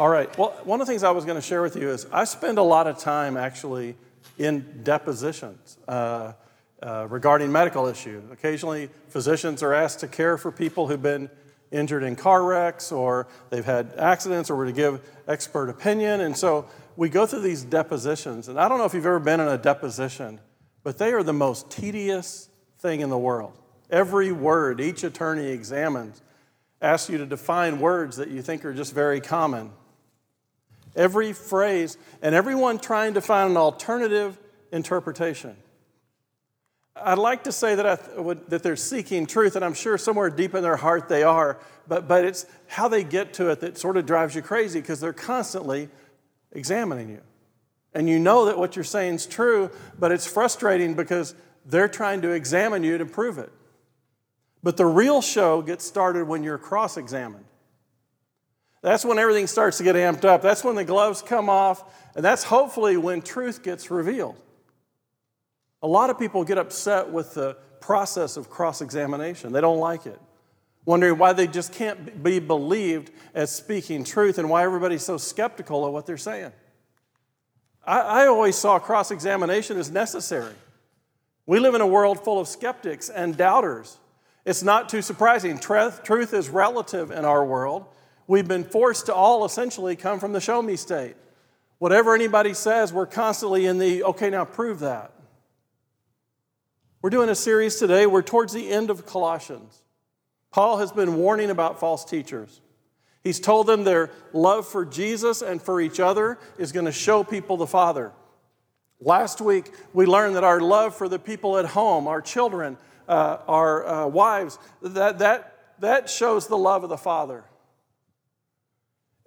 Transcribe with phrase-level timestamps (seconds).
[0.00, 0.34] All right.
[0.38, 2.56] Well, one of the things I was going to share with you is I spend
[2.56, 3.96] a lot of time actually
[4.38, 6.32] in depositions uh,
[6.82, 8.24] uh, regarding medical issues.
[8.32, 11.28] Occasionally, physicians are asked to care for people who've been
[11.70, 16.22] injured in car wrecks or they've had accidents or were to give expert opinion.
[16.22, 18.48] And so we go through these depositions.
[18.48, 20.40] And I don't know if you've ever been in a deposition,
[20.82, 23.52] but they are the most tedious thing in the world.
[23.90, 26.22] Every word each attorney examines
[26.80, 29.72] asks you to define words that you think are just very common.
[30.96, 34.38] Every phrase, and everyone trying to find an alternative
[34.72, 35.56] interpretation.
[36.96, 40.28] I'd like to say that, I would, that they're seeking truth, and I'm sure somewhere
[40.28, 43.78] deep in their heart they are, but, but it's how they get to it that
[43.78, 45.88] sort of drives you crazy because they're constantly
[46.52, 47.20] examining you.
[47.94, 52.22] And you know that what you're saying is true, but it's frustrating because they're trying
[52.22, 53.52] to examine you to prove it.
[54.62, 57.46] But the real show gets started when you're cross examined.
[58.82, 60.42] That's when everything starts to get amped up.
[60.42, 64.36] That's when the gloves come off, and that's hopefully when truth gets revealed.
[65.82, 70.06] A lot of people get upset with the process of cross examination, they don't like
[70.06, 70.20] it,
[70.84, 75.86] wondering why they just can't be believed as speaking truth and why everybody's so skeptical
[75.86, 76.52] of what they're saying.
[77.84, 80.54] I, I always saw cross examination as necessary.
[81.46, 83.98] We live in a world full of skeptics and doubters.
[84.44, 85.58] It's not too surprising.
[85.58, 87.86] Truth, truth is relative in our world.
[88.30, 91.16] We've been forced to all essentially come from the show me state.
[91.78, 95.10] Whatever anybody says, we're constantly in the, okay, now prove that.
[97.02, 98.06] We're doing a series today.
[98.06, 99.82] We're towards the end of Colossians.
[100.52, 102.60] Paul has been warning about false teachers.
[103.24, 107.24] He's told them their love for Jesus and for each other is going to show
[107.24, 108.12] people the Father.
[109.00, 112.78] Last week, we learned that our love for the people at home, our children,
[113.08, 117.42] uh, our uh, wives, that, that, that shows the love of the Father.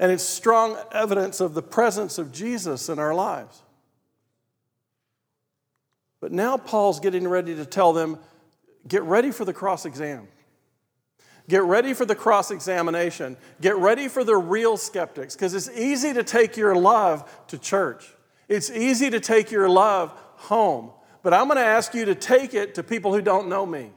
[0.03, 3.61] And it's strong evidence of the presence of Jesus in our lives.
[6.19, 8.19] But now Paul's getting ready to tell them
[8.85, 10.27] get ready for the cross exam.
[11.47, 13.37] Get ready for the cross examination.
[13.61, 18.13] Get ready for the real skeptics because it's easy to take your love to church.
[18.49, 20.91] It's easy to take your love home.
[21.21, 23.93] But I'm going to ask you to take it to people who don't know me.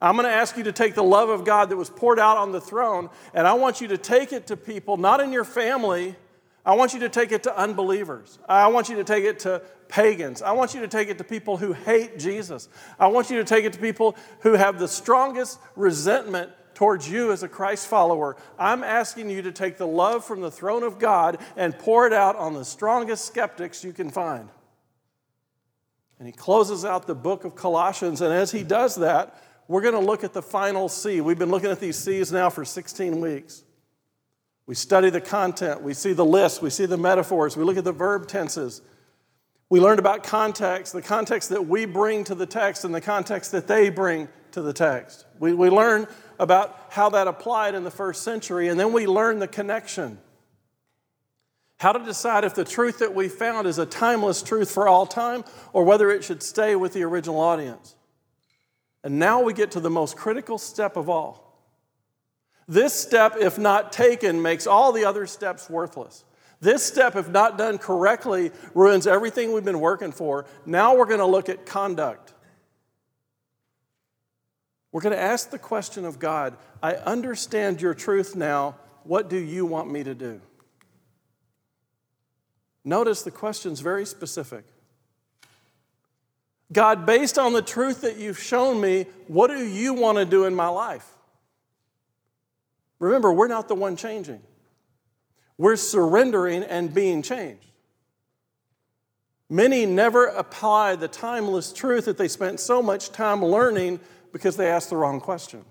[0.00, 2.38] I'm going to ask you to take the love of God that was poured out
[2.38, 5.44] on the throne, and I want you to take it to people, not in your
[5.44, 6.16] family.
[6.64, 8.38] I want you to take it to unbelievers.
[8.48, 10.40] I want you to take it to pagans.
[10.40, 12.68] I want you to take it to people who hate Jesus.
[12.98, 17.30] I want you to take it to people who have the strongest resentment towards you
[17.30, 18.36] as a Christ follower.
[18.58, 22.12] I'm asking you to take the love from the throne of God and pour it
[22.14, 24.48] out on the strongest skeptics you can find.
[26.18, 29.94] And he closes out the book of Colossians, and as he does that, we're going
[29.94, 31.20] to look at the final C.
[31.20, 33.62] We've been looking at these C's now for 16 weeks.
[34.66, 37.84] We study the content, we see the list, we see the metaphors, we look at
[37.84, 38.82] the verb tenses.
[39.68, 43.52] We learned about context, the context that we bring to the text and the context
[43.52, 45.24] that they bring to the text.
[45.38, 46.08] We, we learn
[46.40, 50.18] about how that applied in the first century, and then we learn the connection.
[51.78, 55.06] How to decide if the truth that we found is a timeless truth for all
[55.06, 57.94] time or whether it should stay with the original audience.
[59.02, 61.46] And now we get to the most critical step of all.
[62.68, 66.24] This step, if not taken, makes all the other steps worthless.
[66.60, 70.44] This step, if not done correctly, ruins everything we've been working for.
[70.66, 72.34] Now we're going to look at conduct.
[74.92, 78.76] We're going to ask the question of God I understand your truth now.
[79.04, 80.40] What do you want me to do?
[82.84, 84.64] Notice the question's very specific.
[86.72, 90.44] God, based on the truth that you've shown me, what do you want to do
[90.44, 91.06] in my life?
[93.00, 94.40] Remember, we're not the one changing,
[95.58, 97.66] we're surrendering and being changed.
[99.52, 103.98] Many never apply the timeless truth that they spent so much time learning
[104.32, 105.64] because they asked the wrong question.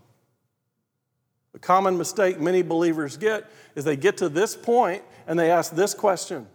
[1.54, 5.74] The common mistake many believers get is they get to this point and they ask
[5.74, 6.48] this question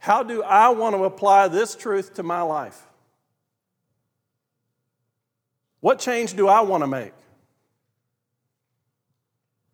[0.00, 2.86] How do I want to apply this truth to my life?
[5.84, 7.12] What change do I want to make?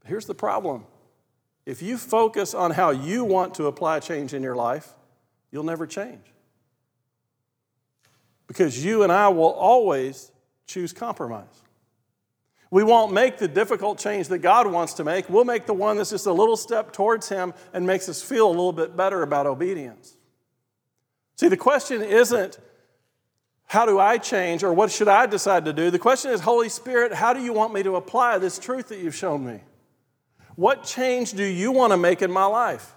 [0.05, 0.85] Here's the problem
[1.65, 4.89] if you focus on how you want to apply change in your life,
[5.53, 6.25] you'll never change.
[8.49, 10.33] Because you and I will always
[10.67, 11.62] choose compromise.
[12.73, 15.29] We won't make the difficult change that God wants to make.
[15.29, 18.49] We'll make the one that's just a little step towards Him and makes us feel
[18.49, 20.17] a little bit better about obedience.
[21.37, 22.59] See, the question isn't
[23.70, 25.93] how do I change or what should I decide to do?
[25.93, 28.99] The question is, Holy Spirit, how do you want me to apply this truth that
[28.99, 29.61] you've shown me?
[30.56, 32.96] What change do you want to make in my life?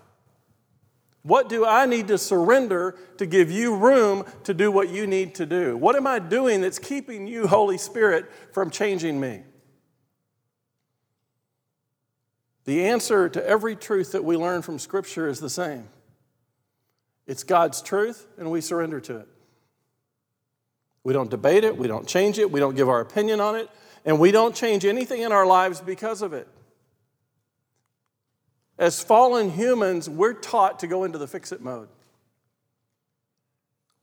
[1.21, 5.35] What do I need to surrender to give you room to do what you need
[5.35, 5.77] to do?
[5.77, 9.43] What am I doing that's keeping you, Holy Spirit, from changing me?
[12.65, 15.87] The answer to every truth that we learn from Scripture is the same
[17.27, 19.27] it's God's truth, and we surrender to it.
[21.03, 23.69] We don't debate it, we don't change it, we don't give our opinion on it,
[24.05, 26.47] and we don't change anything in our lives because of it.
[28.77, 31.89] As fallen humans, we're taught to go into the fix it mode.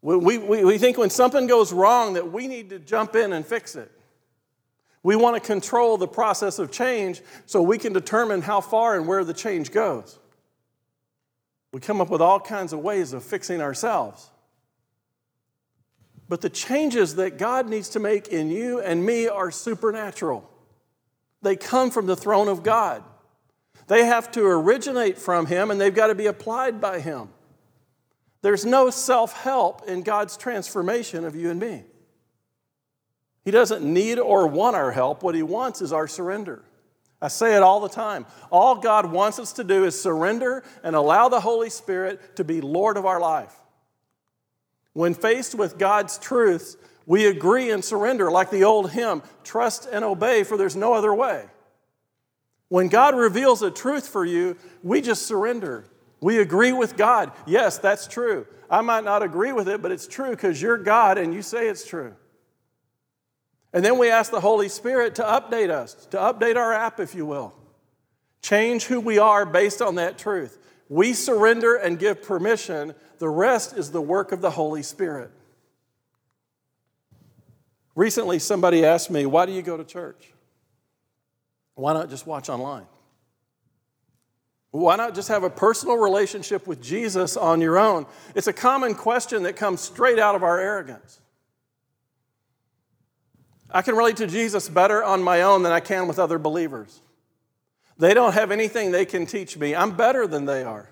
[0.02, 3.44] We, we, we think when something goes wrong that we need to jump in and
[3.44, 3.90] fix it.
[5.02, 9.06] We want to control the process of change so we can determine how far and
[9.06, 10.18] where the change goes.
[11.72, 14.30] We come up with all kinds of ways of fixing ourselves.
[16.30, 20.48] But the changes that God needs to make in you and me are supernatural.
[21.42, 23.02] They come from the throne of God.
[23.88, 27.30] They have to originate from Him and they've got to be applied by Him.
[28.42, 31.82] There's no self help in God's transformation of you and me.
[33.44, 35.24] He doesn't need or want our help.
[35.24, 36.62] What He wants is our surrender.
[37.20, 38.24] I say it all the time.
[38.52, 42.60] All God wants us to do is surrender and allow the Holy Spirit to be
[42.60, 43.59] Lord of our life.
[44.92, 46.76] When faced with God's truths,
[47.06, 51.14] we agree and surrender, like the old hymn trust and obey, for there's no other
[51.14, 51.46] way.
[52.68, 55.84] When God reveals a truth for you, we just surrender.
[56.20, 57.32] We agree with God.
[57.46, 58.46] Yes, that's true.
[58.70, 61.68] I might not agree with it, but it's true because you're God and you say
[61.68, 62.14] it's true.
[63.72, 67.14] And then we ask the Holy Spirit to update us, to update our app, if
[67.14, 67.54] you will.
[68.42, 70.58] Change who we are based on that truth.
[70.90, 72.94] We surrender and give permission.
[73.18, 75.30] The rest is the work of the Holy Spirit.
[77.94, 80.32] Recently, somebody asked me, Why do you go to church?
[81.76, 82.86] Why not just watch online?
[84.72, 88.04] Why not just have a personal relationship with Jesus on your own?
[88.34, 91.20] It's a common question that comes straight out of our arrogance.
[93.70, 97.00] I can relate to Jesus better on my own than I can with other believers.
[98.00, 99.74] They don't have anything they can teach me.
[99.74, 100.88] I'm better than they are.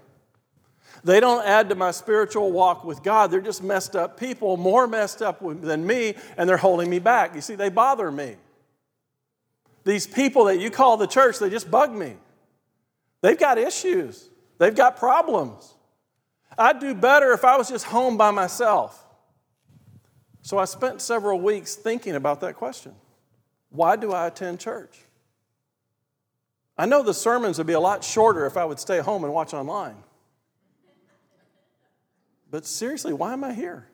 [1.03, 3.31] They don't add to my spiritual walk with God.
[3.31, 7.35] They're just messed up people, more messed up than me, and they're holding me back.
[7.35, 8.37] You see, they bother me.
[9.85, 12.15] These people that you call the church, they just bug me.
[13.23, 14.29] They've got issues,
[14.59, 15.75] they've got problems.
[16.59, 19.07] I'd do better if I was just home by myself.
[20.43, 22.95] So I spent several weeks thinking about that question
[23.71, 24.99] Why do I attend church?
[26.79, 29.35] I know the sermons would be a lot shorter if I would stay home and
[29.35, 29.97] watch online.
[32.51, 33.89] But seriously, why am I here?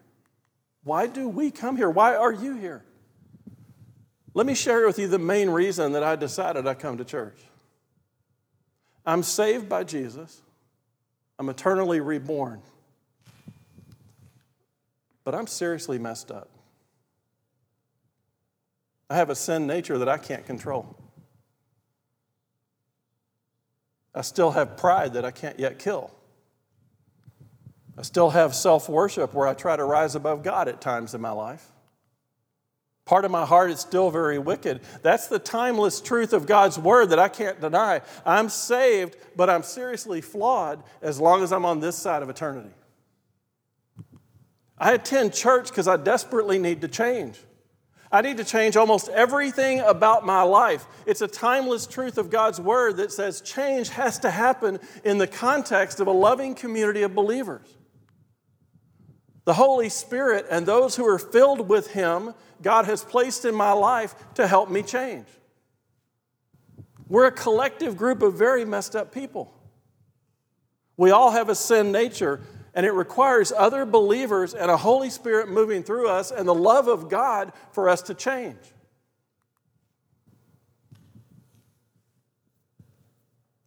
[0.84, 1.88] Why do we come here?
[1.88, 2.84] Why are you here?
[4.34, 7.38] Let me share with you the main reason that I decided I come to church.
[9.06, 10.42] I'm saved by Jesus.
[11.38, 12.60] I'm eternally reborn
[15.24, 16.50] but I'm seriously messed up.
[19.08, 20.96] I have a sin nature that I can't control.
[24.14, 26.10] I still have pride that I can't yet kill.
[27.96, 31.20] I still have self worship where I try to rise above God at times in
[31.20, 31.70] my life.
[33.04, 34.80] Part of my heart is still very wicked.
[35.02, 38.00] That's the timeless truth of God's word that I can't deny.
[38.24, 42.70] I'm saved, but I'm seriously flawed as long as I'm on this side of eternity.
[44.78, 47.38] I attend church because I desperately need to change.
[48.14, 50.86] I need to change almost everything about my life.
[51.04, 55.26] It's a timeless truth of God's word that says change has to happen in the
[55.26, 57.66] context of a loving community of believers.
[59.46, 63.72] The Holy Spirit and those who are filled with Him, God has placed in my
[63.72, 65.26] life to help me change.
[67.08, 69.52] We're a collective group of very messed up people.
[70.96, 72.42] We all have a sin nature,
[72.74, 76.88] and it requires other believers and a Holy Spirit moving through us and the love
[76.88, 78.58] of God for us to change.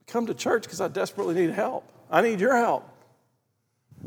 [0.08, 1.90] Come to church because I desperately need help.
[2.10, 2.88] I need your help.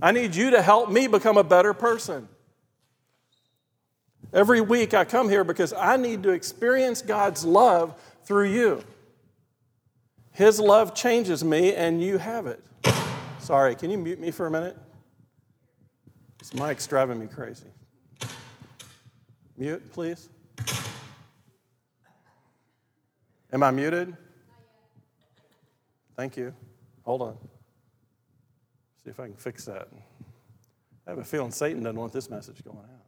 [0.03, 2.29] I need you to help me become a better person.
[4.33, 8.85] Every week I come here because I need to experience God's love through you.
[10.33, 12.65] His love changes me, and you have it.
[13.41, 14.77] Sorry, can you mute me for a minute?
[16.41, 17.67] This mic's driving me crazy.
[19.57, 20.29] Mute, please.
[23.53, 24.17] Am I muted?
[26.17, 26.55] Thank you.
[27.05, 27.37] Hold on.
[29.05, 29.89] See if I can fix that.
[31.07, 33.05] I have a feeling Satan doesn't want this message going out.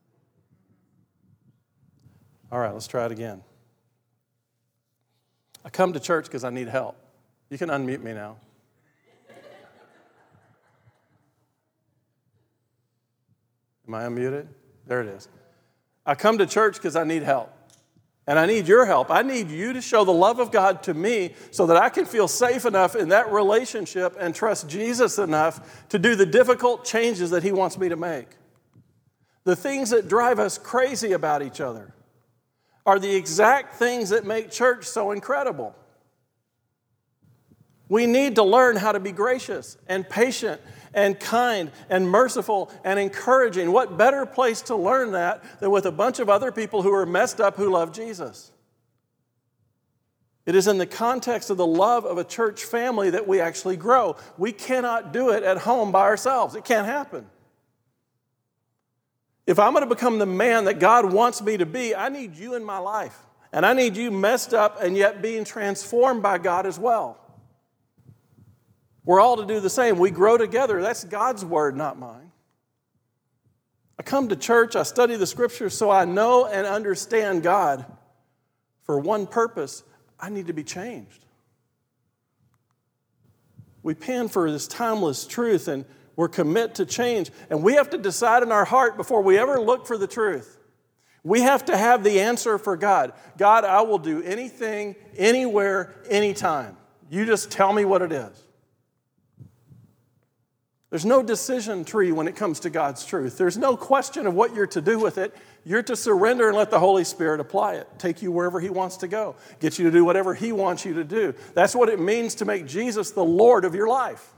[2.51, 3.43] All right, let's try it again.
[5.65, 6.97] I come to church because I need help.
[7.49, 8.37] You can unmute me now.
[13.87, 14.47] Am I unmuted?
[14.87, 15.29] There it is.
[16.05, 17.53] I come to church because I need help.
[18.27, 19.11] And I need your help.
[19.11, 22.07] I need you to show the love of God to me so that I can
[22.07, 27.31] feel safe enough in that relationship and trust Jesus enough to do the difficult changes
[27.31, 28.29] that He wants me to make.
[29.45, 31.95] The things that drive us crazy about each other
[32.87, 35.75] are the exact things that make church so incredible.
[37.89, 40.61] We need to learn how to be gracious and patient
[40.95, 43.73] and kind and merciful and encouraging.
[43.73, 47.07] What better place to learn that than with a bunch of other people who are
[47.07, 48.53] messed up who love Jesus?
[50.45, 53.77] It is in the context of the love of a church family that we actually
[53.77, 54.17] grow.
[54.37, 57.27] We cannot do it at home by ourselves, it can't happen.
[59.47, 62.37] If I'm going to become the man that God wants me to be, I need
[62.37, 63.19] you in my life.
[63.53, 67.19] And I need you messed up and yet being transformed by God as well.
[69.05, 69.99] We're all to do the same.
[69.99, 70.81] We grow together.
[70.81, 72.31] That's God's word, not mine.
[73.99, 77.85] I come to church, I study the scriptures so I know and understand God
[78.83, 79.85] for one purpose
[80.19, 81.25] I need to be changed.
[83.83, 85.85] We pan for this timeless truth and
[86.17, 87.31] we're commit to change.
[87.51, 90.59] And we have to decide in our heart before we ever look for the truth.
[91.25, 93.13] We have to have the answer for God.
[93.39, 96.77] God, I will do anything, anywhere, anytime.
[97.11, 98.42] You just tell me what it is.
[100.93, 103.39] There's no decision tree when it comes to God's truth.
[103.39, 105.35] There's no question of what you're to do with it.
[105.65, 108.99] You're to surrender and let the Holy Spirit apply it, take you wherever He wants
[108.99, 111.33] to go, get you to do whatever He wants you to do.
[111.55, 114.35] That's what it means to make Jesus the Lord of your life.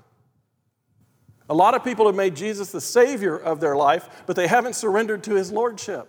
[1.51, 4.75] A lot of people have made Jesus the Savior of their life, but they haven't
[4.75, 6.09] surrendered to His Lordship.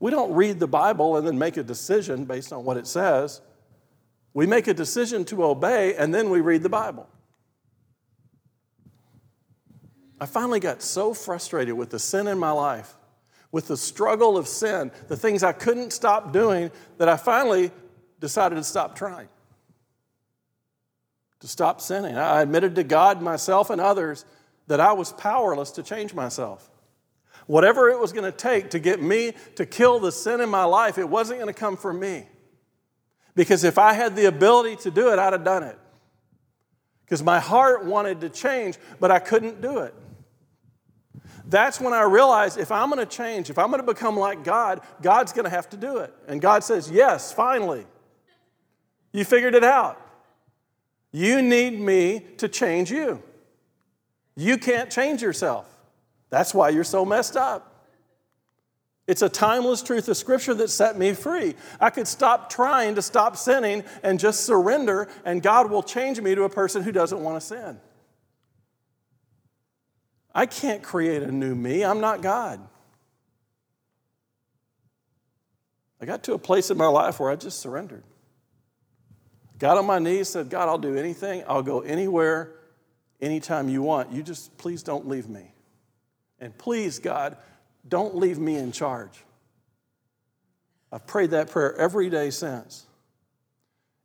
[0.00, 3.40] We don't read the Bible and then make a decision based on what it says.
[4.34, 7.08] We make a decision to obey, and then we read the Bible.
[10.20, 12.94] I finally got so frustrated with the sin in my life,
[13.52, 17.70] with the struggle of sin, the things I couldn't stop doing, that I finally
[18.18, 19.28] decided to stop trying,
[21.40, 22.16] to stop sinning.
[22.16, 24.24] I admitted to God, myself, and others
[24.66, 26.70] that I was powerless to change myself.
[27.46, 30.64] Whatever it was going to take to get me to kill the sin in my
[30.64, 32.26] life, it wasn't going to come from me.
[33.34, 35.78] Because if I had the ability to do it, I'd have done it.
[37.04, 39.94] Because my heart wanted to change, but I couldn't do it.
[41.46, 44.44] That's when I realized if I'm going to change, if I'm going to become like
[44.44, 46.14] God, God's going to have to do it.
[46.26, 47.86] And God says, Yes, finally.
[49.12, 50.00] You figured it out.
[51.12, 53.22] You need me to change you.
[54.36, 55.72] You can't change yourself.
[56.30, 57.73] That's why you're so messed up.
[59.06, 61.54] It's a timeless truth of Scripture that set me free.
[61.78, 66.34] I could stop trying to stop sinning and just surrender, and God will change me
[66.34, 67.80] to a person who doesn't want to sin.
[70.34, 72.60] I can't create a new me, I'm not God.
[76.00, 78.02] I got to a place in my life where I just surrendered.
[79.58, 82.52] Got on my knees, said, God, I'll do anything, I'll go anywhere,
[83.20, 84.12] anytime you want.
[84.12, 85.52] You just please don't leave me.
[86.40, 87.36] And please, God,
[87.86, 89.12] don't leave me in charge.
[90.90, 92.86] I've prayed that prayer every day since.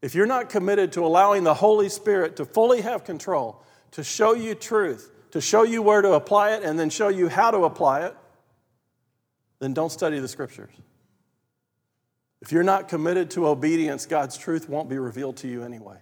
[0.02, 4.34] If you're not committed to allowing the Holy Spirit to fully have control, to show
[4.34, 7.66] you truth, to show you where to apply it, and then show you how to
[7.66, 8.16] apply it,
[9.60, 10.74] then don't study the scriptures.
[12.42, 15.98] If you're not committed to obedience, God's truth won't be revealed to you anyway.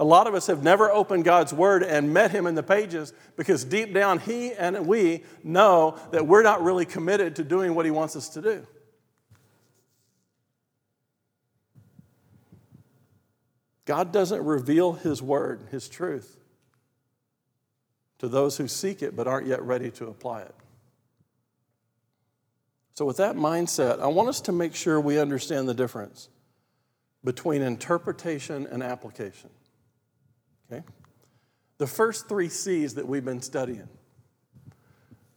[0.00, 3.12] A lot of us have never opened God's Word and met Him in the pages
[3.36, 7.84] because deep down, He and we know that we're not really committed to doing what
[7.84, 8.66] He wants us to do.
[13.84, 16.38] God doesn't reveal His Word, His truth,
[18.20, 20.54] to those who seek it but aren't yet ready to apply it.
[22.94, 26.30] So, with that mindset, I want us to make sure we understand the difference
[27.22, 29.50] between interpretation and application.
[30.70, 30.82] Okay?
[31.78, 33.88] The first three C's that we've been studying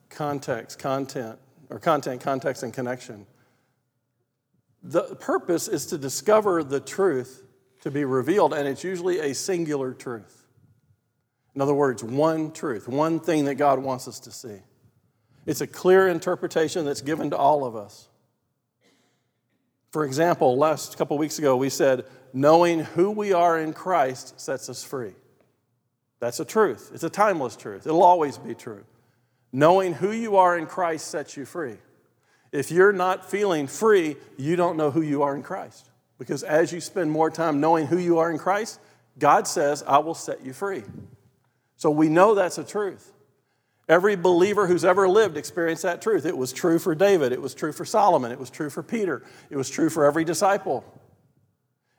[0.10, 3.26] context, content, or content, context, and connection.
[4.84, 7.44] The purpose is to discover the truth
[7.82, 10.46] to be revealed, and it's usually a singular truth.
[11.56, 14.58] In other words, one truth, one thing that God wants us to see.
[15.46, 18.08] It's a clear interpretation that's given to all of us.
[19.92, 24.70] For example, last couple weeks ago, we said, knowing who we are in Christ sets
[24.70, 25.14] us free.
[26.24, 26.92] That's a truth.
[26.94, 27.86] It's a timeless truth.
[27.86, 28.86] It'll always be true.
[29.52, 31.76] Knowing who you are in Christ sets you free.
[32.54, 35.90] If you're not feeling free, you don't know who you are in Christ.
[36.18, 38.80] Because as you spend more time knowing who you are in Christ,
[39.20, 40.84] God says, I will set you free.
[41.76, 43.12] So we know that's a truth.
[43.90, 46.26] Every believer who's ever lived experienced that truth.
[46.26, 49.24] It was true for David, it was true for Solomon, it was true for Peter,
[49.50, 50.86] it was true for every disciple.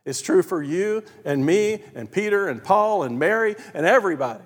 [0.04, 4.44] It's true for you and me and Peter and Paul and Mary and everybody.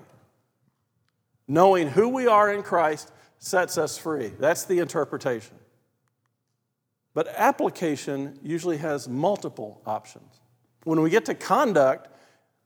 [1.49, 4.33] Knowing who we are in Christ sets us free.
[4.39, 5.57] That's the interpretation.
[7.15, 10.41] But application usually has multiple options.
[10.85, 12.09] When we get to conduct,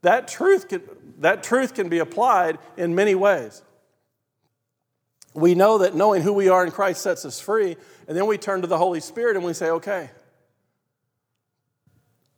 [0.03, 0.83] that truth can,
[1.19, 3.63] that truth can be applied in many ways.
[5.35, 8.37] We know that knowing who we are in Christ sets us free, and then we
[8.37, 10.11] turn to the Holy Spirit and we say, okay,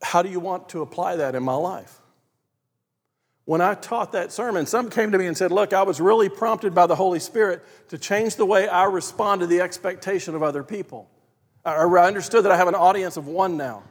[0.04, 2.00] how do you want to apply that in my life?
[3.46, 6.28] When I taught that sermon, some came to me and said, Look, I was really
[6.28, 10.42] prompted by the Holy Spirit to change the way I respond to the expectation of
[10.42, 11.11] other people.
[11.64, 13.82] I understood that I have an audience of one now.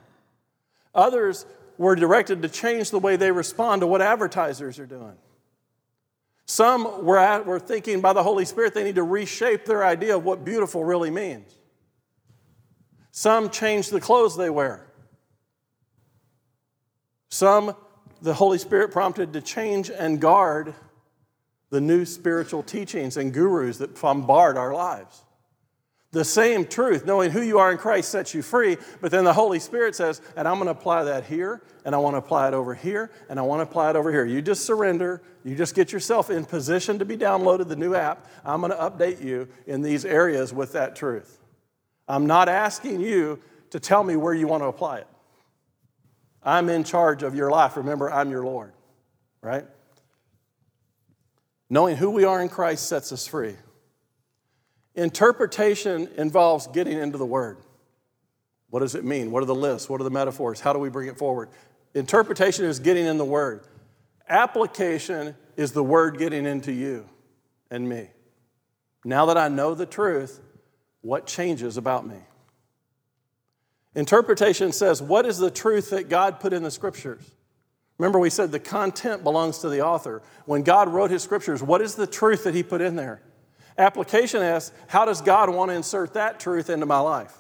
[0.94, 1.46] Others
[1.78, 5.18] were directed to change the way they respond to what advertisers are doing.
[6.46, 10.16] Some were, at, were thinking by the Holy Spirit they need to reshape their idea
[10.16, 11.52] of what beautiful really means.
[13.12, 14.86] Some changed the clothes they wear.
[17.34, 17.76] Some,
[18.22, 20.76] the Holy Spirit prompted to change and guard
[21.72, 25.24] the new spiritual teachings and gurus that bombard our lives.
[26.12, 29.34] The same truth, knowing who you are in Christ, sets you free, but then the
[29.34, 32.50] Holy Spirit says, and I'm going to apply that here, and I want to apply
[32.50, 34.26] it over here, and I want to apply it over here.
[34.26, 38.28] You just surrender, you just get yourself in position to be downloaded the new app.
[38.46, 41.40] I'm going to update you in these areas with that truth.
[42.08, 43.40] I'm not asking you
[43.72, 45.08] to tell me where you want to apply it.
[46.44, 47.78] I'm in charge of your life.
[47.78, 48.74] Remember, I'm your Lord,
[49.42, 49.66] right?
[51.70, 53.56] Knowing who we are in Christ sets us free.
[54.96, 57.58] Interpretation involves getting into the Word.
[58.70, 59.32] What does it mean?
[59.32, 59.90] What are the lists?
[59.90, 60.60] What are the metaphors?
[60.60, 61.50] How do we bring it forward?
[61.94, 63.66] Interpretation is getting in the Word.
[64.28, 67.08] Application is the Word getting into you
[67.70, 68.10] and me.
[69.06, 70.40] Now that I know the truth,
[71.02, 72.18] what changes about me?
[73.96, 77.24] Interpretation says, What is the truth that God put in the scriptures?
[77.98, 80.22] Remember, we said the content belongs to the author.
[80.46, 83.22] When God wrote his scriptures, what is the truth that he put in there?
[83.78, 87.38] Application asks, How does God want to insert that truth into my life?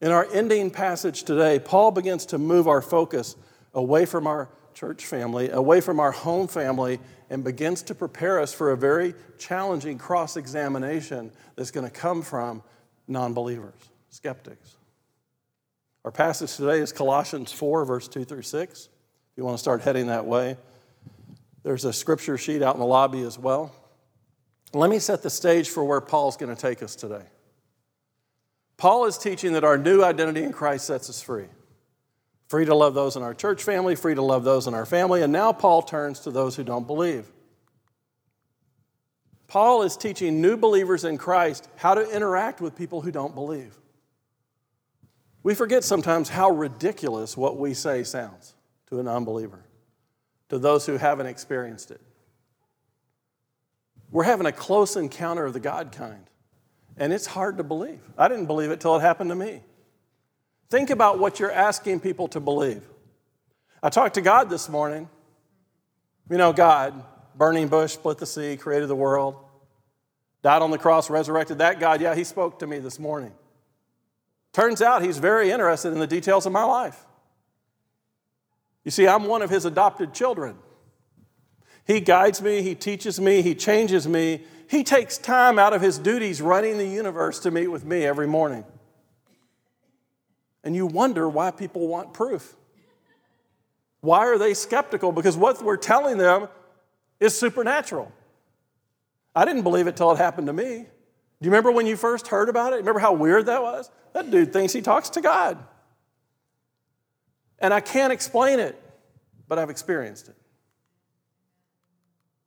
[0.00, 3.34] In our ending passage today, Paul begins to move our focus
[3.74, 8.52] away from our church family, away from our home family, and begins to prepare us
[8.52, 12.62] for a very challenging cross examination that's going to come from
[13.08, 13.74] non believers,
[14.10, 14.75] skeptics.
[16.06, 18.84] Our passage today is Colossians 4, verse 2 through 6.
[18.84, 18.88] If
[19.36, 20.56] you want to start heading that way,
[21.64, 23.74] there's a scripture sheet out in the lobby as well.
[24.72, 27.24] Let me set the stage for where Paul's going to take us today.
[28.76, 31.46] Paul is teaching that our new identity in Christ sets us free.
[32.46, 35.22] Free to love those in our church family, free to love those in our family,
[35.22, 37.26] and now Paul turns to those who don't believe.
[39.48, 43.76] Paul is teaching new believers in Christ how to interact with people who don't believe.
[45.46, 48.56] We forget sometimes how ridiculous what we say sounds
[48.88, 49.64] to an unbeliever,
[50.48, 52.00] to those who haven't experienced it.
[54.10, 56.28] We're having a close encounter of the God kind,
[56.96, 58.00] and it's hard to believe.
[58.18, 59.62] I didn't believe it till it happened to me.
[60.68, 62.82] Think about what you're asking people to believe.
[63.80, 65.08] I talked to God this morning.
[66.28, 67.04] You know, God,
[67.36, 69.36] burning bush, split the sea, created the world,
[70.42, 71.58] died on the cross, resurrected.
[71.58, 73.32] That God, yeah, He spoke to me this morning.
[74.56, 77.04] Turns out he's very interested in the details of my life.
[78.84, 80.56] You see, I'm one of his adopted children.
[81.86, 84.44] He guides me, he teaches me, he changes me.
[84.70, 88.26] He takes time out of his duties running the universe to meet with me every
[88.26, 88.64] morning.
[90.64, 92.56] And you wonder why people want proof.
[94.00, 95.12] Why are they skeptical?
[95.12, 96.48] Because what we're telling them
[97.20, 98.10] is supernatural.
[99.34, 100.86] I didn't believe it till it happened to me.
[101.40, 102.76] Do you remember when you first heard about it?
[102.76, 103.90] Remember how weird that was?
[104.14, 105.58] That dude thinks he talks to God.
[107.58, 108.80] And I can't explain it,
[109.46, 110.36] but I've experienced it.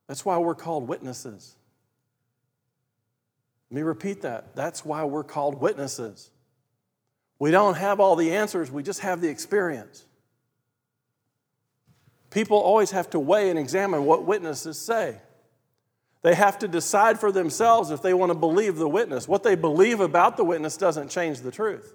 [0.08, 1.56] That's why we're called witnesses.
[3.70, 4.56] Let me repeat that.
[4.56, 6.32] That's why we're called witnesses.
[7.38, 10.06] We don't have all the answers, we just have the experience.
[12.32, 15.20] People always have to weigh and examine what witnesses say.
[16.22, 19.28] They have to decide for themselves if they want to believe the witness.
[19.28, 21.94] What they believe about the witness doesn't change the truth.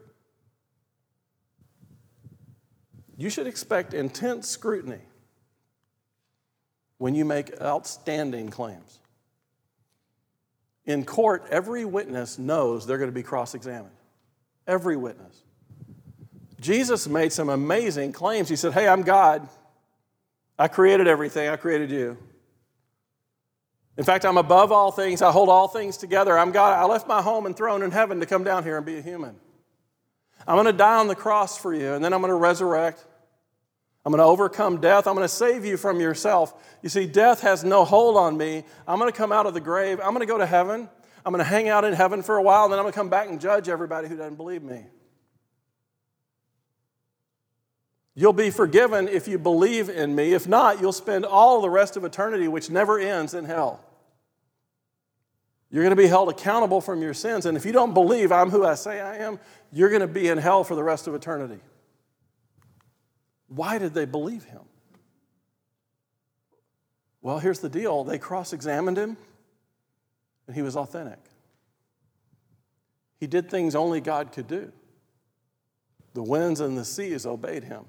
[3.16, 5.00] You should expect intense scrutiny
[6.98, 8.98] when you make outstanding claims.
[10.86, 13.94] In court, every witness knows they're going to be cross examined.
[14.66, 15.42] Every witness.
[16.60, 18.48] Jesus made some amazing claims.
[18.48, 19.48] He said, Hey, I'm God.
[20.58, 22.16] I created everything, I created you.
[23.96, 25.22] In fact, I'm above all things.
[25.22, 26.36] I hold all things together.
[26.36, 26.76] I'm God.
[26.76, 29.02] I left my home and throne in heaven to come down here and be a
[29.02, 29.36] human.
[30.46, 33.04] I'm going to die on the cross for you, and then I'm going to resurrect.
[34.04, 35.06] I'm going to overcome death.
[35.06, 36.54] I'm going to save you from yourself.
[36.82, 38.64] You see, death has no hold on me.
[38.86, 39.98] I'm going to come out of the grave.
[40.00, 40.88] I'm going to go to heaven.
[41.24, 42.98] I'm going to hang out in heaven for a while, and then I'm going to
[42.98, 44.84] come back and judge everybody who doesn't believe me.
[48.14, 50.34] You'll be forgiven if you believe in me.
[50.34, 53.80] If not, you'll spend all the rest of eternity, which never ends, in hell.
[55.70, 57.46] You're going to be held accountable from your sins.
[57.46, 59.40] And if you don't believe I'm who I say I am,
[59.72, 61.58] you're going to be in hell for the rest of eternity.
[63.48, 64.62] Why did they believe him?
[67.20, 69.16] Well, here's the deal they cross examined him,
[70.46, 71.18] and he was authentic.
[73.18, 74.70] He did things only God could do.
[76.12, 77.86] The winds and the seas obeyed him.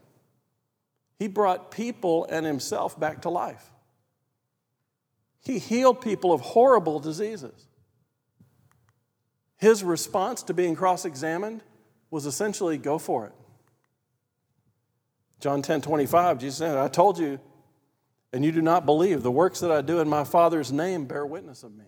[1.18, 3.72] He brought people and himself back to life.
[5.42, 7.68] He healed people of horrible diseases.
[9.58, 11.64] His response to being cross examined
[12.10, 13.34] was essentially go for it.
[15.40, 17.40] John 10 25, Jesus said, I told you,
[18.34, 19.24] and you do not believe.
[19.24, 21.86] The works that I do in my Father's name bear witness of me.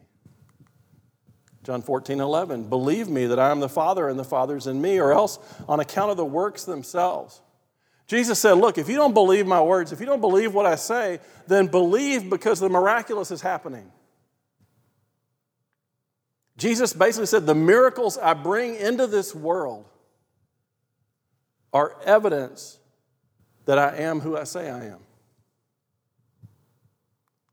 [1.63, 4.99] John 14 11, believe me that I am the Father and the Father's in me,
[4.99, 7.41] or else on account of the works themselves.
[8.07, 10.75] Jesus said, Look, if you don't believe my words, if you don't believe what I
[10.75, 13.91] say, then believe because the miraculous is happening.
[16.57, 19.85] Jesus basically said, The miracles I bring into this world
[21.73, 22.79] are evidence
[23.65, 24.99] that I am who I say I am.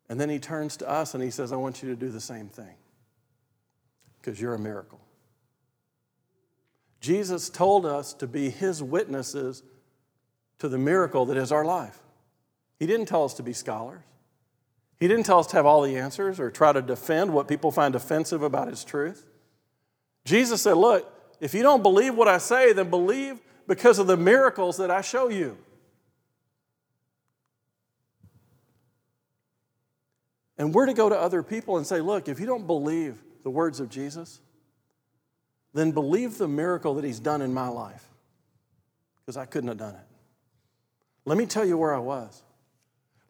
[0.09, 2.21] And then he turns to us and he says, I want you to do the
[2.21, 2.77] same thing
[4.21, 5.01] because you're a miracle.
[7.01, 9.63] Jesus told us to be his witnesses
[10.65, 11.99] to the miracle that is our life.
[12.79, 14.01] He didn't tell us to be scholars.
[14.99, 17.71] He didn't tell us to have all the answers or try to defend what people
[17.71, 19.27] find offensive about his truth.
[20.25, 21.07] Jesus said, Look,
[21.39, 25.03] if you don't believe what I say, then believe because of the miracles that I
[25.03, 25.59] show you.
[30.57, 33.51] And we're to go to other people and say, Look, if you don't believe the
[33.51, 34.41] words of Jesus,
[35.75, 38.09] then believe the miracle that he's done in my life
[39.21, 40.14] because I couldn't have done it.
[41.25, 42.43] Let me tell you where I was.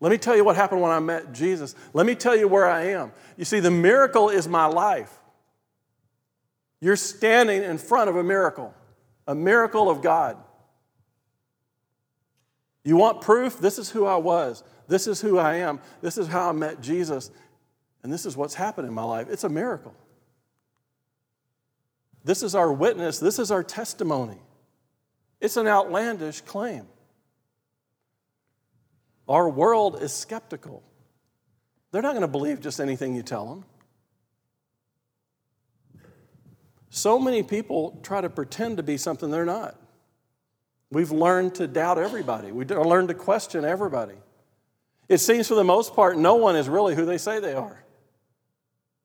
[0.01, 1.75] Let me tell you what happened when I met Jesus.
[1.93, 3.13] Let me tell you where I am.
[3.37, 5.13] You see, the miracle is my life.
[6.81, 8.75] You're standing in front of a miracle,
[9.27, 10.37] a miracle of God.
[12.85, 13.59] You want proof?
[13.59, 14.63] This is who I was.
[14.89, 15.81] This is who I am.
[16.03, 17.31] This is how I met Jesus.
[18.03, 19.29] And this is what's happened in my life.
[19.31, 19.95] It's a miracle.
[22.25, 23.19] This is our witness.
[23.19, 24.39] This is our testimony.
[25.41, 26.87] It's an outlandish claim.
[29.29, 30.83] Our world is skeptical.
[31.91, 33.65] They're not going to believe just anything you tell them.
[36.91, 39.77] So many people try to pretend to be something they're not.
[40.91, 44.15] We've learned to doubt everybody, we've learned to question everybody.
[45.09, 47.85] It seems for the most part, no one is really who they say they are.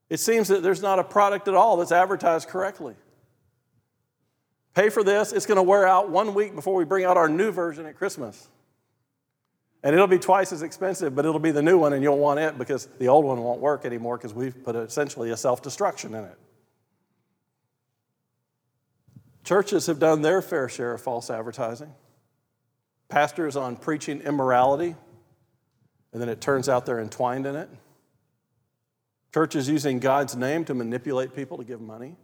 [0.09, 2.95] It seems that there's not a product at all that's advertised correctly.
[4.75, 7.27] Pay for this, it's going to wear out one week before we bring out our
[7.27, 8.47] new version at Christmas.
[9.81, 12.39] And it'll be twice as expensive, but it'll be the new one, and you'll want
[12.39, 16.13] it because the old one won't work anymore because we've put essentially a self destruction
[16.13, 16.37] in it.
[19.45, 21.93] Churches have done their fair share of false advertising.
[23.07, 24.95] Pastors on preaching immorality,
[26.11, 27.69] and then it turns out they're entwined in it.
[29.33, 32.17] Churches using God's name to manipulate people to give money.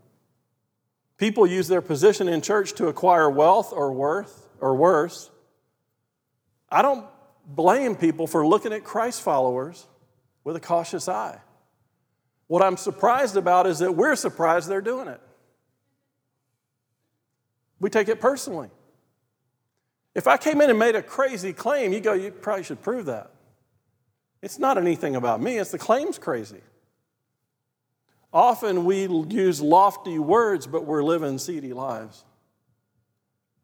[1.17, 5.31] People use their position in church to acquire wealth or worth or worse.
[6.69, 7.05] I don't
[7.45, 9.87] blame people for looking at Christ followers
[10.43, 11.39] with a cautious eye.
[12.47, 15.19] What I'm surprised about is that we're surprised they're doing it.
[17.79, 18.69] We take it personally.
[20.13, 23.07] If I came in and made a crazy claim, you go, you probably should prove
[23.07, 23.31] that.
[24.41, 26.61] It's not anything about me, it's the claim's crazy.
[28.31, 32.25] Often we use lofty words, but we're living seedy lives.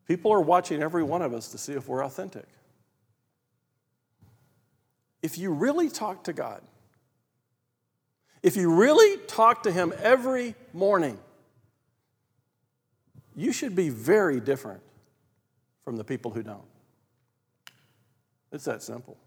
[0.07, 2.47] People are watching every one of us to see if we're authentic
[5.21, 6.61] if you really talk to God,
[8.43, 11.19] if you really talk to Him every morning,
[13.35, 14.81] you should be very different
[15.83, 16.65] from the people who don't.
[18.51, 19.17] It's that simple.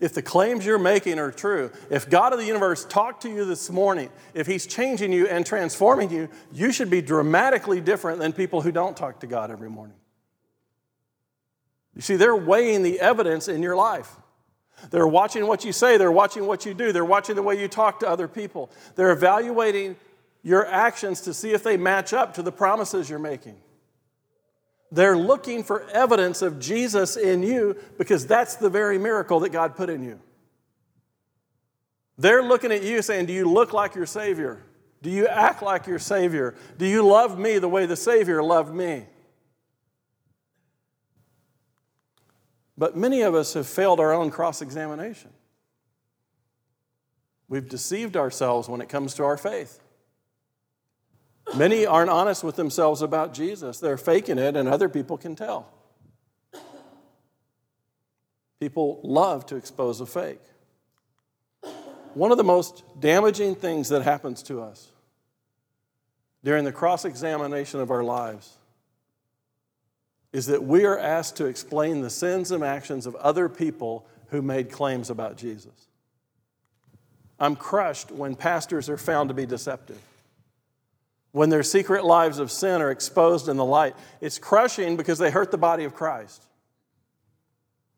[0.00, 3.46] If the claims you're making are true, if God of the universe talked to you
[3.46, 8.34] this morning, if He's changing you and transforming you, you should be dramatically different than
[8.34, 9.96] people who don't talk to God every morning.
[11.94, 14.14] You see, they're weighing the evidence in your life.
[14.90, 17.68] They're watching what you say, they're watching what you do, they're watching the way you
[17.68, 18.70] talk to other people.
[18.94, 19.96] They're evaluating
[20.42, 23.56] your actions to see if they match up to the promises you're making.
[24.90, 29.76] They're looking for evidence of Jesus in you because that's the very miracle that God
[29.76, 30.18] put in you.
[32.16, 34.62] They're looking at you saying, Do you look like your Savior?
[35.02, 36.54] Do you act like your Savior?
[36.78, 39.06] Do you love me the way the Savior loved me?
[42.78, 45.30] But many of us have failed our own cross examination.
[47.48, 49.80] We've deceived ourselves when it comes to our faith.
[51.56, 53.80] Many aren't honest with themselves about Jesus.
[53.80, 55.68] They're faking it, and other people can tell.
[58.60, 60.42] People love to expose a fake.
[62.14, 64.92] One of the most damaging things that happens to us
[66.44, 68.58] during the cross examination of our lives
[70.38, 74.40] is that we are asked to explain the sins and actions of other people who
[74.40, 75.88] made claims about Jesus.
[77.38, 80.00] I'm crushed when pastors are found to be deceptive
[81.32, 83.94] when their secret lives of sin are exposed in the light.
[84.20, 86.44] It's crushing because they hurt the body of Christ.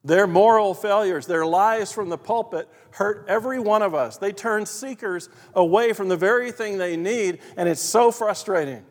[0.03, 4.16] Their moral failures, their lies from the pulpit hurt every one of us.
[4.16, 8.85] They turn seekers away from the very thing they need, and it's so frustrating.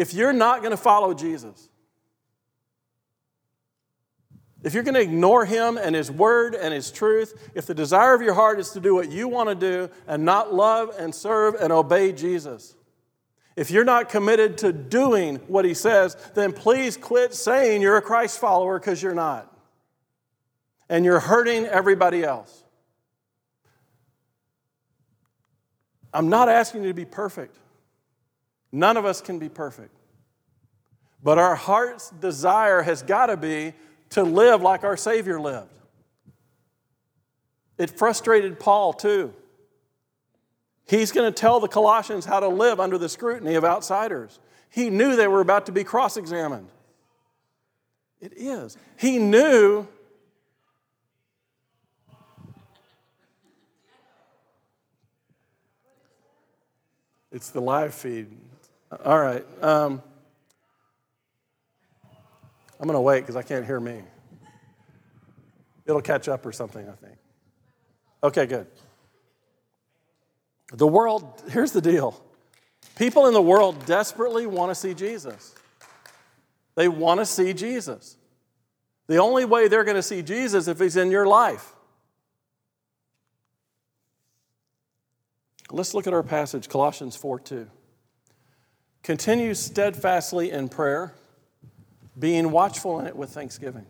[0.00, 1.68] If you're not going to follow Jesus,
[4.62, 8.14] if you're going to ignore him and his word and his truth, if the desire
[8.14, 11.14] of your heart is to do what you want to do and not love and
[11.14, 12.74] serve and obey Jesus,
[13.56, 18.02] if you're not committed to doing what he says, then please quit saying you're a
[18.02, 19.54] Christ follower because you're not.
[20.88, 22.64] And you're hurting everybody else.
[26.14, 27.58] I'm not asking you to be perfect.
[28.72, 29.94] None of us can be perfect.
[31.22, 33.74] But our heart's desire has got to be
[34.10, 35.76] to live like our Savior lived.
[37.78, 39.34] It frustrated Paul too.
[40.86, 44.40] He's going to tell the Colossians how to live under the scrutiny of outsiders.
[44.70, 46.68] He knew they were about to be cross examined.
[48.20, 48.76] It is.
[48.98, 49.86] He knew.
[57.32, 58.28] It's the live feed.
[59.04, 59.44] All right.
[59.62, 60.02] Um,
[62.80, 64.02] I'm going to wait because I can't hear me.
[65.86, 67.16] It'll catch up or something, I think.
[68.22, 68.66] Okay, good.
[70.72, 72.20] The world, here's the deal
[72.96, 75.54] people in the world desperately want to see Jesus.
[76.74, 78.16] They want to see Jesus.
[79.06, 81.74] The only way they're going to see Jesus if he's in your life.
[85.70, 87.70] Let's look at our passage, Colossians 4 2.
[89.02, 91.14] Continue steadfastly in prayer
[92.18, 93.86] being watchful in it with thanksgiving.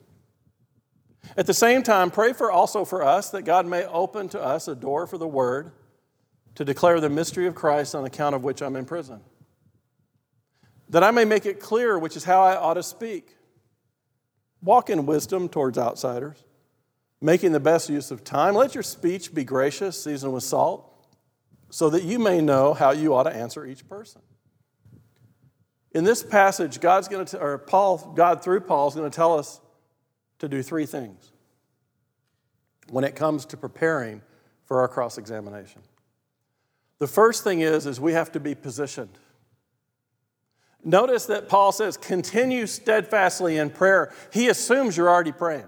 [1.37, 4.68] At the same time, pray for also for us that God may open to us
[4.68, 5.73] a door for the word
[6.55, 9.20] to declare the mystery of Christ on account of which I'm in prison.
[10.88, 13.37] That I may make it clear which is how I ought to speak.
[14.62, 16.42] Walk in wisdom towards outsiders,
[17.20, 18.55] making the best use of time.
[18.55, 20.87] Let your speech be gracious, seasoned with salt,
[21.70, 24.20] so that you may know how you ought to answer each person.
[25.92, 29.38] In this passage, God's going to, or Paul, God through Paul is going to tell
[29.38, 29.61] us
[30.38, 31.33] to do three things
[32.90, 34.22] when it comes to preparing
[34.64, 35.83] for our cross examination.
[36.98, 39.18] The first thing is, is we have to be positioned.
[40.85, 44.12] Notice that Paul says, continue steadfastly in prayer.
[44.33, 45.66] He assumes you're already praying.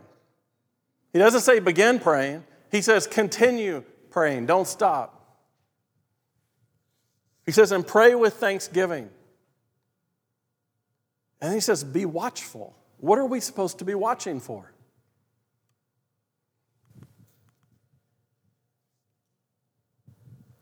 [1.12, 5.18] He doesn't say begin praying, he says continue praying, don't stop.
[7.44, 9.11] He says, and pray with thanksgiving.
[11.42, 12.74] And he says, Be watchful.
[12.98, 14.72] What are we supposed to be watching for?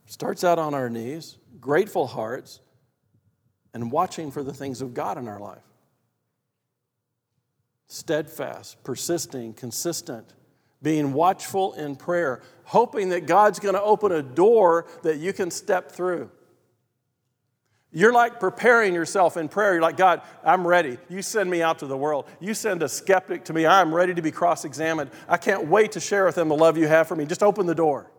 [0.07, 2.61] Starts out on our knees, grateful hearts,
[3.75, 5.63] and watching for the things of God in our life.
[7.87, 10.35] Steadfast, persisting, consistent,
[10.83, 15.51] being watchful in prayer, hoping that God's going to open a door that you can
[15.51, 16.31] step through.
[17.93, 19.73] You're like preparing yourself in prayer.
[19.73, 20.99] You're like, God, I'm ready.
[21.09, 22.27] You send me out to the world.
[22.39, 23.67] You send a skeptic to me.
[23.67, 25.11] I'm ready to be cross examined.
[25.29, 27.27] I can't wait to share with them the love you have for me.
[27.27, 28.11] Just open the door.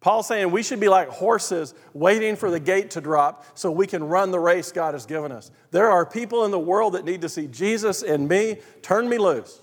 [0.00, 3.86] Paul's saying we should be like horses waiting for the gate to drop so we
[3.86, 5.50] can run the race God has given us.
[5.70, 8.58] There are people in the world that need to see Jesus in me.
[8.80, 9.60] Turn me loose.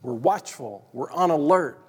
[0.00, 1.84] We're watchful, we're on alert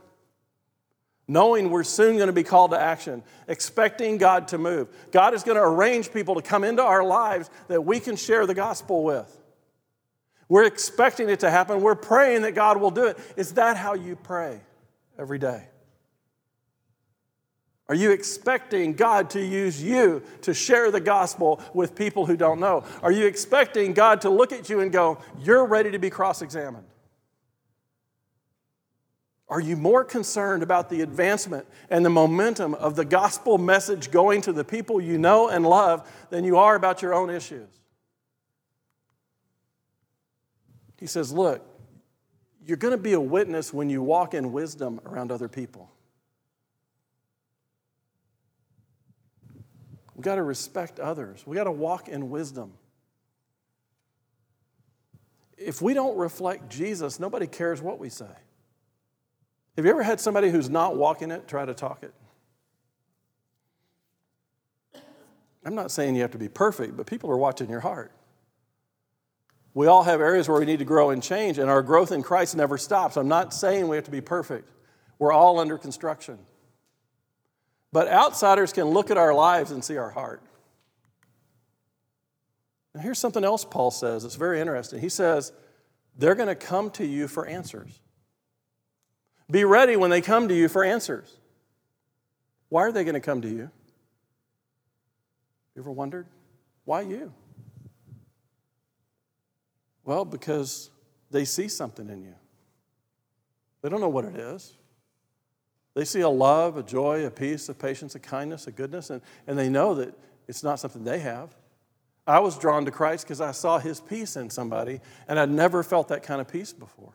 [1.32, 4.90] knowing we're soon going to be called to action, expecting God to move.
[5.12, 8.46] God is going to arrange people to come into our lives that we can share
[8.46, 9.40] the gospel with.
[10.50, 11.80] We're expecting it to happen.
[11.80, 13.18] We're praying that God will do it.
[13.38, 14.60] Is that how you pray
[15.18, 15.64] every day?
[17.88, 22.60] Are you expecting God to use you to share the gospel with people who don't
[22.60, 22.84] know?
[23.02, 26.42] Are you expecting God to look at you and go, You're ready to be cross
[26.42, 26.86] examined?
[29.52, 34.42] Are you more concerned about the advancement and the momentum of the gospel message going
[34.44, 37.68] to the people you know and love than you are about your own issues?
[40.98, 41.62] He says, Look,
[42.66, 45.92] you're going to be a witness when you walk in wisdom around other people.
[50.16, 52.72] We've got to respect others, we've got to walk in wisdom.
[55.58, 58.26] If we don't reflect Jesus, nobody cares what we say.
[59.76, 62.14] Have you ever had somebody who's not walking it try to talk it?
[65.64, 68.12] I'm not saying you have to be perfect, but people are watching your heart.
[69.74, 72.24] We all have areas where we need to grow and change, and our growth in
[72.24, 73.16] Christ never stops.
[73.16, 74.70] I'm not saying we have to be perfect.
[75.18, 76.40] We're all under construction.
[77.94, 80.42] But outsiders can look at our lives and see our heart.
[82.94, 84.26] Now, here's something else Paul says.
[84.26, 85.00] It's very interesting.
[85.00, 85.54] He says,
[86.18, 88.01] they're going to come to you for answers.
[89.52, 91.38] Be ready when they come to you for answers.
[92.70, 93.70] Why are they going to come to you?
[95.76, 96.26] You ever wondered?
[96.86, 97.34] Why you?
[100.06, 100.90] Well, because
[101.30, 102.36] they see something in you.
[103.82, 104.74] They don't know what it is.
[105.94, 109.22] They see a love, a joy, a peace, a patience, a kindness, a goodness, and,
[109.48, 110.14] and they know that
[110.48, 111.54] it's not something they have.
[112.26, 115.84] I was drawn to Christ because I saw his peace in somebody, and I'd never
[115.84, 117.14] felt that kind of peace before.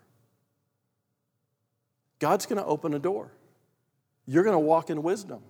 [2.18, 3.33] God's going to open a door.
[4.26, 5.40] You're going to walk in wisdom.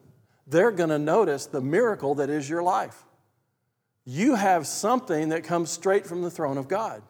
[0.46, 3.04] They're going to notice the miracle that is your life.
[4.04, 7.02] You have something that comes straight from the throne of God.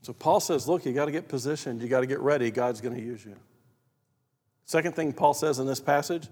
[0.00, 2.80] So Paul says, look, you got to get positioned, you got to get ready, God's
[2.80, 3.36] going to use you.
[4.64, 6.28] Second thing Paul says in this passage,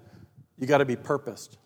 [0.58, 1.58] you got to be purposed.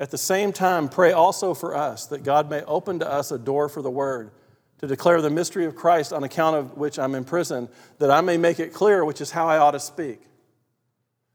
[0.00, 3.38] At the same time, pray also for us that God may open to us a
[3.38, 4.30] door for the word
[4.78, 8.20] to declare the mystery of Christ on account of which I'm in prison, that I
[8.20, 10.20] may make it clear which is how I ought to speak.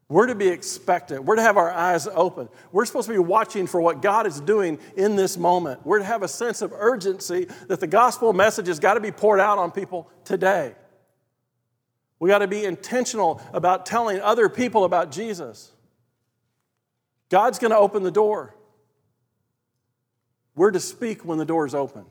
[0.10, 1.24] We're to be expectant.
[1.24, 2.50] We're to have our eyes open.
[2.72, 5.86] We're supposed to be watching for what God is doing in this moment.
[5.86, 9.12] We're to have a sense of urgency that the gospel message has got to be
[9.12, 10.76] poured out on people today.
[12.20, 15.72] We got to be intentional about telling other people about Jesus.
[17.30, 18.56] God's going to open the door.
[20.56, 22.06] We're to speak when the door is open.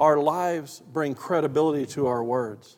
[0.00, 2.76] Our lives bring credibility to our words.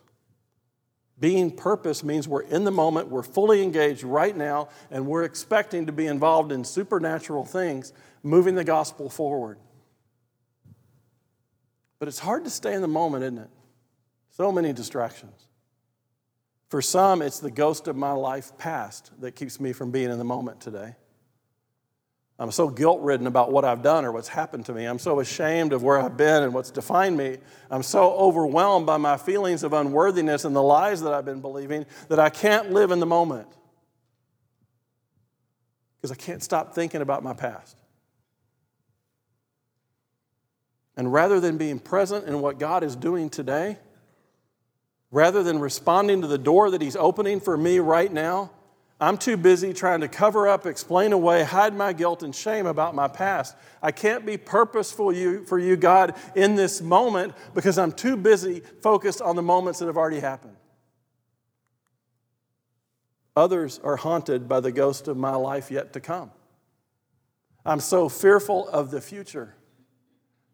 [1.19, 5.87] Being purpose means we're in the moment, we're fully engaged right now, and we're expecting
[5.87, 7.91] to be involved in supernatural things,
[8.23, 9.57] moving the gospel forward.
[11.99, 13.49] But it's hard to stay in the moment, isn't it?
[14.29, 15.47] So many distractions.
[16.69, 20.17] For some, it's the ghost of my life past that keeps me from being in
[20.17, 20.95] the moment today.
[22.39, 24.85] I'm so guilt ridden about what I've done or what's happened to me.
[24.85, 27.37] I'm so ashamed of where I've been and what's defined me.
[27.69, 31.85] I'm so overwhelmed by my feelings of unworthiness and the lies that I've been believing
[32.07, 33.49] that I can't live in the moment
[35.97, 37.75] because I can't stop thinking about my past.
[40.95, 43.77] And rather than being present in what God is doing today,
[45.11, 48.51] rather than responding to the door that He's opening for me right now,
[49.01, 52.93] I'm too busy trying to cover up, explain away, hide my guilt and shame about
[52.93, 53.55] my past.
[53.81, 55.13] I can't be purposeful
[55.45, 59.85] for you, God, in this moment because I'm too busy focused on the moments that
[59.85, 60.57] have already happened.
[63.37, 66.31] Others are haunted by the ghost of my life yet to come.
[67.65, 69.55] I'm so fearful of the future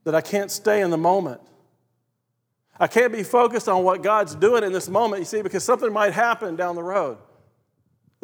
[0.03, 1.41] that I can't stay in the moment.
[2.79, 5.91] I can't be focused on what God's doing in this moment, you see, because something
[5.91, 7.17] might happen down the road.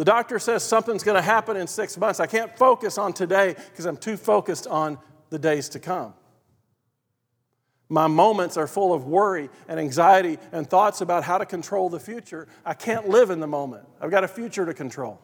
[0.02, 2.20] The doctor says something's going to happen in six months.
[2.20, 4.98] I can't focus on today because I'm too focused on
[5.30, 6.16] the days to come.
[7.88, 12.00] My moments are full of worry and anxiety and thoughts about how to control the
[12.00, 12.48] future.
[12.66, 13.86] I can't live in the moment.
[14.02, 15.22] I've got a future to control.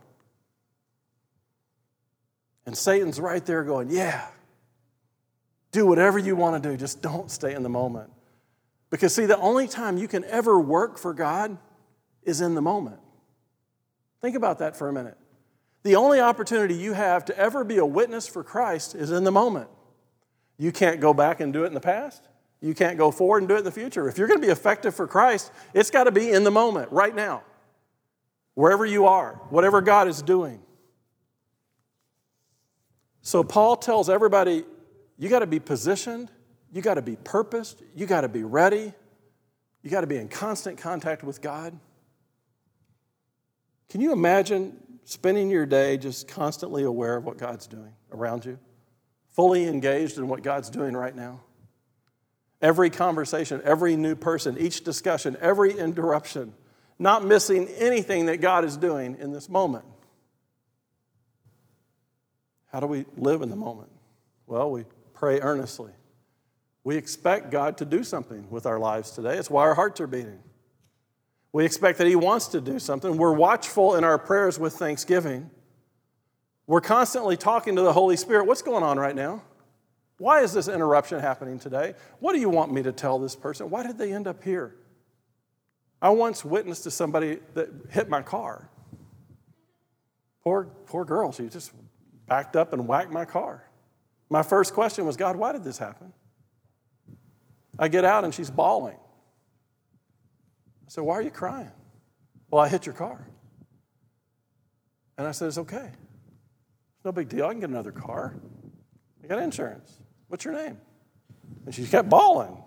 [2.68, 4.28] And Satan's right there going, Yeah,
[5.72, 8.12] do whatever you want to do, just don't stay in the moment.
[8.92, 11.58] Because, see, the only time you can ever work for God
[12.22, 13.00] is in the moment.
[14.22, 15.18] Think about that for a minute.
[15.84, 19.32] The only opportunity you have to ever be a witness for Christ is in the
[19.32, 19.70] moment.
[20.58, 22.28] You can't go back and do it in the past.
[22.60, 24.10] You can't go forward and do it in the future.
[24.10, 26.92] If you're going to be effective for Christ, it's got to be in the moment,
[26.92, 27.44] right now,
[28.56, 30.60] wherever you are, whatever God is doing.
[33.22, 34.66] So Paul tells everybody
[35.20, 36.32] you got to be positioned,
[36.74, 38.94] you got to be purposed, you got to be ready,
[39.84, 41.80] you got to be in constant contact with God.
[43.90, 48.60] Can you imagine spending your day just constantly aware of what God's doing around you?
[49.30, 51.42] Fully engaged in what God's doing right now?
[52.62, 56.54] Every conversation, every new person, each discussion, every interruption,
[57.00, 59.86] not missing anything that God is doing in this moment.
[62.72, 63.90] How do we live in the moment?
[64.48, 65.92] Well, we pray earnestly.
[66.84, 69.38] We expect God to do something with our lives today.
[69.38, 70.40] It's why our hearts are beating.
[71.58, 73.18] We expect that He wants to do something.
[73.18, 75.50] We're watchful in our prayers with thanksgiving.
[76.68, 78.46] We're constantly talking to the Holy Spirit.
[78.46, 79.42] What's going on right now?
[80.20, 81.96] Why is this interruption happening today?
[82.20, 83.72] What do you want me to tell this person?
[83.72, 84.76] Why did they end up here?
[86.00, 88.70] I once witnessed to somebody that hit my car.
[90.44, 91.72] Poor, poor girl, she just
[92.28, 93.64] backed up and whacked my car.
[94.30, 96.14] My first question was, God, why did this happen?
[97.80, 98.98] I get out and she's bawling.
[100.88, 101.72] I said, Why are you crying?
[102.50, 103.28] Well, I hit your car.
[105.18, 105.90] And I said, It's okay.
[106.96, 107.46] It's no big deal.
[107.46, 108.36] I can get another car.
[109.24, 110.00] I got insurance.
[110.30, 110.78] What's your name?
[111.66, 112.64] And she kept bawling.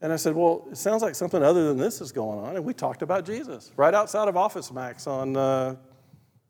[0.00, 2.56] And I said, Well, it sounds like something other than this is going on.
[2.56, 5.76] And we talked about Jesus right outside of Office Max on uh,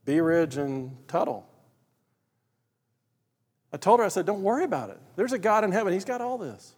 [0.07, 1.47] Bee Ridge and Tuttle.
[3.73, 4.99] I told her, I said, Don't worry about it.
[5.17, 6.75] There's a God in heaven, He's got all this.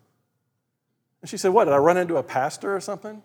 [1.22, 3.22] And she said, What, did I run into a pastor or something?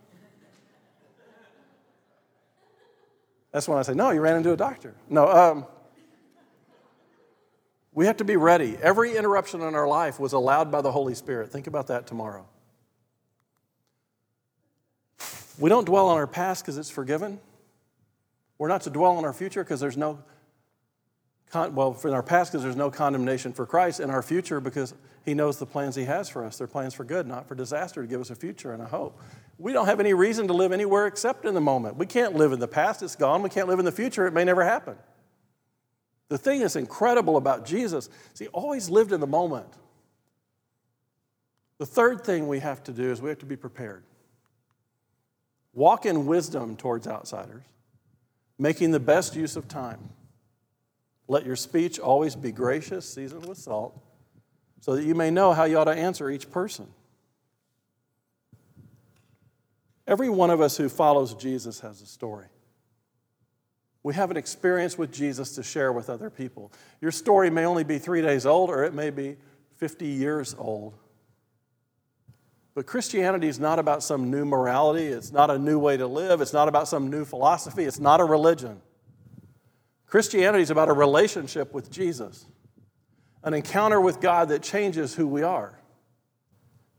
[3.51, 4.95] That's when I say, No, you ran into a doctor.
[5.09, 5.65] No, um,
[7.91, 8.77] we have to be ready.
[8.79, 11.51] Every interruption in our life was allowed by the Holy Spirit.
[11.51, 12.45] Think about that tomorrow.
[15.57, 17.39] We don't dwell on our past because it's forgiven.
[18.59, 20.19] We're not to dwell on our future because there's no,
[21.49, 24.93] con- well, in our past because there's no condemnation for Christ, in our future because
[25.27, 26.57] He knows the plans He has for us.
[26.57, 29.19] They're plans for good, not for disaster, to give us a future and a hope.
[29.57, 31.97] We don't have any reason to live anywhere except in the moment.
[31.97, 33.41] We can't live in the past, it's gone.
[33.41, 34.95] We can't live in the future, it may never happen.
[36.29, 39.67] The thing that's incredible about Jesus is he always lived in the moment.
[41.77, 44.05] The third thing we have to do is we have to be prepared.
[45.73, 47.63] Walk in wisdom towards outsiders,
[48.57, 50.09] making the best use of time.
[51.27, 54.01] Let your speech always be gracious, seasoned with salt,
[54.79, 56.87] so that you may know how you ought to answer each person.
[60.07, 62.47] Every one of us who follows Jesus has a story.
[64.03, 66.71] We have an experience with Jesus to share with other people.
[67.01, 69.35] Your story may only be three days old, or it may be
[69.75, 70.93] 50 years old.
[72.73, 76.41] But Christianity is not about some new morality, it's not a new way to live,
[76.41, 78.79] it's not about some new philosophy, it's not a religion.
[80.05, 82.45] Christianity is about a relationship with Jesus,
[83.47, 85.79] an encounter with God that changes who we are.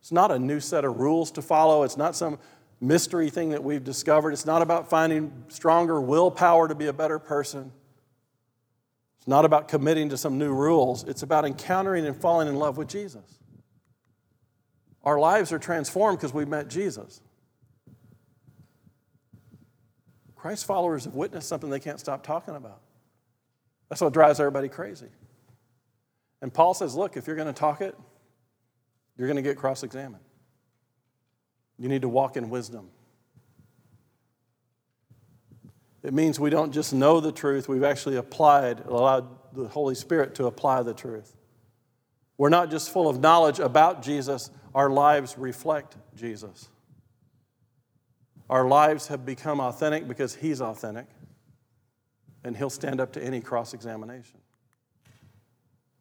[0.01, 2.38] It's not a new set of rules to follow, it's not some
[2.80, 4.32] mystery thing that we've discovered.
[4.32, 7.70] It's not about finding stronger willpower to be a better person.
[9.18, 11.05] It's not about committing to some new rules.
[11.05, 13.24] It's about encountering and falling in love with Jesus.
[15.03, 17.20] Our lives are transformed because we met Jesus.
[20.34, 22.80] Christ followers have witnessed something they can't stop talking about.
[23.88, 25.09] That's what drives everybody crazy.
[26.41, 27.97] And Paul says, look, if you're going to talk it,
[29.16, 30.22] you're going to get cross examined.
[31.78, 32.91] You need to walk in wisdom.
[36.03, 40.34] It means we don't just know the truth, we've actually applied, allowed the Holy Spirit
[40.36, 41.36] to apply the truth.
[42.36, 46.68] We're not just full of knowledge about Jesus, our lives reflect Jesus.
[48.49, 51.07] Our lives have become authentic because He's authentic,
[52.45, 54.39] and He'll stand up to any cross examination.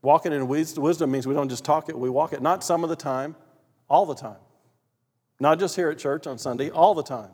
[0.02, 2.90] Walking in wisdom means we don't just talk it, we walk it, not some of
[2.90, 3.36] the time,
[3.90, 4.38] all the time.
[5.40, 7.32] Not just here at church on Sunday, all the time.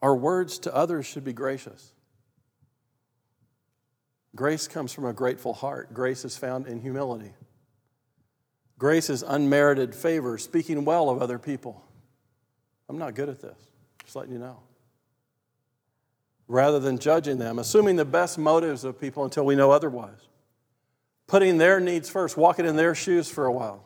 [0.00, 1.92] Our words to others should be gracious.
[4.34, 5.92] Grace comes from a grateful heart.
[5.94, 7.32] Grace is found in humility.
[8.78, 11.84] Grace is unmerited favor, speaking well of other people.
[12.88, 13.58] I'm not good at this,
[14.02, 14.58] just letting you know.
[16.48, 20.28] Rather than judging them, assuming the best motives of people until we know otherwise
[21.32, 23.82] putting their needs first, walking in their shoes for a while.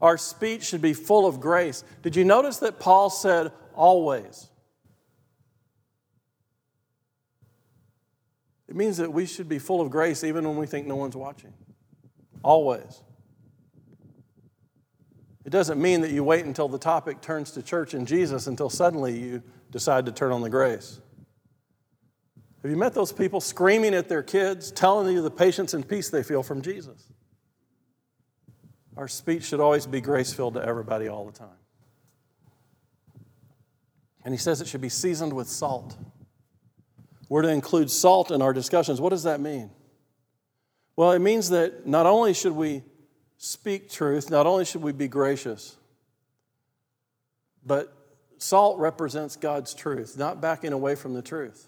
[0.00, 1.82] Our speech should be full of grace.
[2.02, 4.48] Did you notice that Paul said always?
[8.68, 11.16] It means that we should be full of grace even when we think no one's
[11.16, 11.52] watching.
[12.44, 13.02] Always.
[15.44, 18.70] It doesn't mean that you wait until the topic turns to church and Jesus until
[18.70, 21.00] suddenly you decide to turn on the grace.
[22.62, 26.10] Have you met those people screaming at their kids, telling you the patience and peace
[26.10, 27.06] they feel from Jesus?
[28.96, 31.48] Our speech should always be grace filled to everybody all the time.
[34.24, 35.96] And he says it should be seasoned with salt.
[37.28, 39.00] We're to include salt in our discussions.
[39.00, 39.70] What does that mean?
[40.96, 42.82] Well, it means that not only should we
[43.36, 45.76] speak truth, not only should we be gracious,
[47.64, 47.92] but
[48.38, 51.67] salt represents God's truth, not backing away from the truth.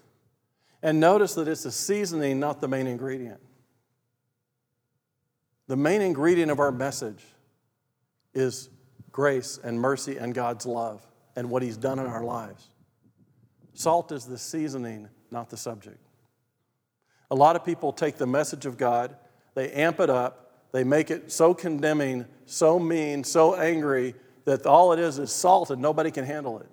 [0.83, 3.41] And notice that it's the seasoning, not the main ingredient.
[5.67, 7.23] The main ingredient of our message
[8.35, 8.69] is
[9.13, 11.07] grace and mercy and God's love
[11.37, 12.69] and what He's done in our lives.
[13.75, 15.99] Salt is the seasoning, not the subject.
[17.31, 19.15] A lot of people take the message of God,
[19.55, 24.15] they amp it up, they make it so condemning, so mean, so angry
[24.45, 26.69] that all it is is salt and nobody can handle it.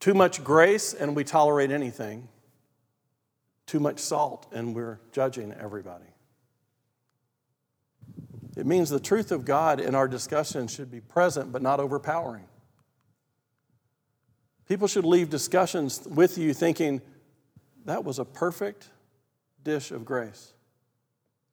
[0.00, 2.28] Too much grace and we tolerate anything.
[3.66, 6.04] Too much salt and we're judging everybody.
[8.56, 12.46] It means the truth of God in our discussion should be present but not overpowering.
[14.66, 17.00] People should leave discussions with you thinking,
[17.86, 18.90] that was a perfect
[19.64, 20.52] dish of grace.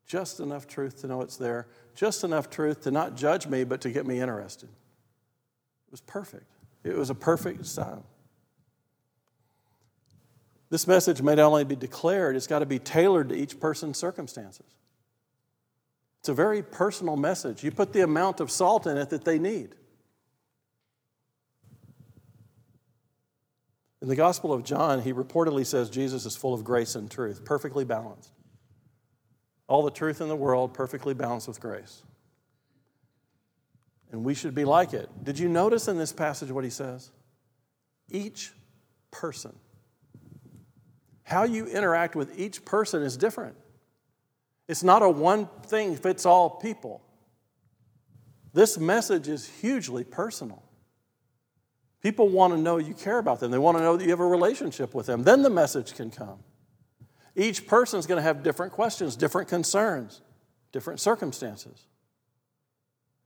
[0.06, 3.82] Just enough truth to know it's there, just enough truth to not judge me, but
[3.82, 4.68] to get me interested.
[4.68, 6.52] It was perfect.
[6.84, 8.06] It was a perfect style.
[10.76, 13.98] This message may not only be declared, it's got to be tailored to each person's
[13.98, 14.66] circumstances.
[16.20, 17.64] It's a very personal message.
[17.64, 19.74] You put the amount of salt in it that they need.
[24.02, 27.46] In the Gospel of John, he reportedly says Jesus is full of grace and truth,
[27.46, 28.34] perfectly balanced.
[29.70, 32.04] All the truth in the world, perfectly balanced with grace.
[34.12, 35.10] And we should be like it.
[35.24, 37.12] Did you notice in this passage what he says?
[38.12, 38.52] Each
[39.10, 39.56] person.
[41.26, 43.56] How you interact with each person is different.
[44.68, 47.02] It's not a one thing fits all people.
[48.54, 50.64] This message is hugely personal.
[52.02, 53.50] People want to know you care about them.
[53.50, 55.24] They want to know that you have a relationship with them.
[55.24, 56.38] Then the message can come.
[57.36, 60.22] Each person is going to have different questions, different concerns,
[60.72, 61.88] different circumstances.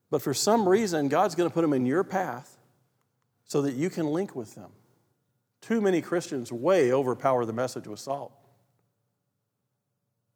[0.10, 2.58] But for some reason, God's going to put them in your path
[3.43, 4.72] so that you can link with them.
[5.62, 8.32] Too many Christians way overpower the message with salt.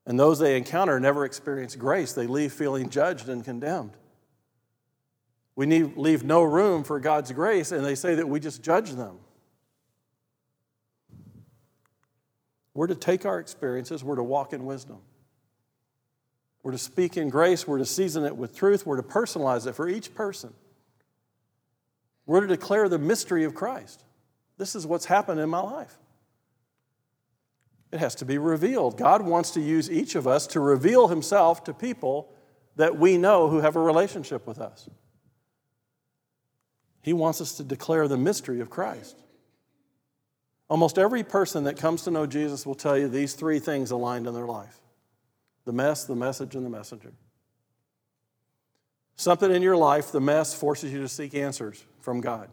[0.06, 2.14] And those they encounter never experience grace.
[2.14, 3.94] They leave feeling judged and condemned.
[5.56, 8.92] We need, leave no room for God's grace, and they say that we just judge
[8.92, 9.20] them.
[12.74, 14.98] We're to take our experiences, we're to walk in wisdom.
[16.64, 19.76] We're to speak in grace, we're to season it with truth, we're to personalize it
[19.76, 20.54] for each person.
[22.26, 24.04] We're to declare the mystery of Christ.
[24.64, 25.94] This is what's happened in my life.
[27.92, 28.98] It has to be revealed.
[28.98, 32.34] God wants to use each of us to reveal Himself to people
[32.78, 34.90] that we know who have a relationship with us.
[37.02, 39.18] He wants us to declare the mystery of Christ.
[40.70, 44.28] Almost every person that comes to know Jesus will tell you these three things aligned
[44.28, 44.80] in their life
[45.66, 47.12] the mess, the message, and the messenger.
[49.18, 52.50] Something in your life, the mess, forces you to seek answers from God.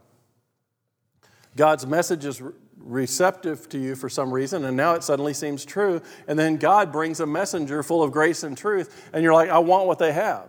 [1.57, 2.43] God's message is
[2.77, 6.01] receptive to you for some reason, and now it suddenly seems true.
[6.27, 9.59] And then God brings a messenger full of grace and truth, and you're like, I
[9.59, 10.49] want what they have.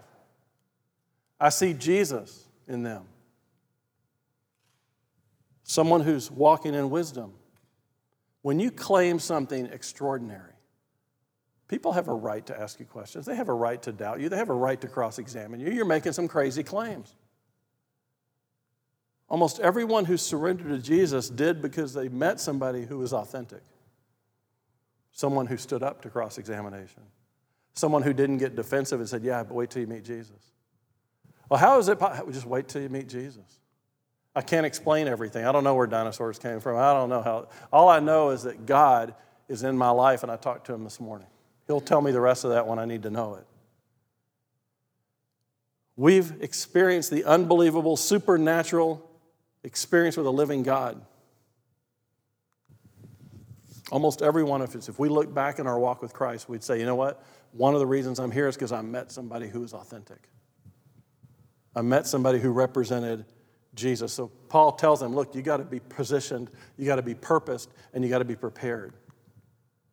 [1.39, 3.05] I see Jesus in them
[5.71, 7.31] someone who's walking in wisdom.
[8.41, 10.53] When you claim something extraordinary,
[11.69, 13.25] people have a right to ask you questions.
[13.25, 14.27] They have a right to doubt you.
[14.27, 15.71] They have a right to cross examine you.
[15.71, 17.15] You're making some crazy claims.
[19.31, 23.61] Almost everyone who surrendered to Jesus did because they met somebody who was authentic,
[25.13, 27.03] someone who stood up to cross examination,
[27.73, 30.51] someone who didn't get defensive and said, Yeah, but wait till you meet Jesus.
[31.47, 31.97] Well, how is it?
[31.97, 32.29] Possible?
[32.29, 33.45] Just wait till you meet Jesus.
[34.35, 35.45] I can't explain everything.
[35.45, 36.75] I don't know where dinosaurs came from.
[36.75, 37.47] I don't know how.
[37.71, 39.15] All I know is that God
[39.47, 41.27] is in my life, and I talked to him this morning.
[41.67, 43.47] He'll tell me the rest of that when I need to know it.
[45.95, 49.07] We've experienced the unbelievable, supernatural
[49.63, 51.01] experience with a living God.
[53.91, 56.63] Almost every one of us, if we look back in our walk with Christ, we'd
[56.63, 57.23] say, you know what?
[57.51, 60.29] One of the reasons I'm here is because I met somebody who was authentic.
[61.75, 63.25] I met somebody who represented
[63.75, 64.13] Jesus.
[64.13, 67.69] So Paul tells them, look, you got to be positioned, you got to be purposed,
[67.93, 68.93] and you got to be prepared.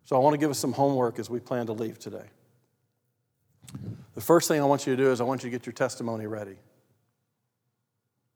[0.05, 2.25] So I want to give us some homework as we plan to leave today.
[4.15, 5.75] The first thing I want you to do is I want you to get your
[5.75, 6.57] testimony ready.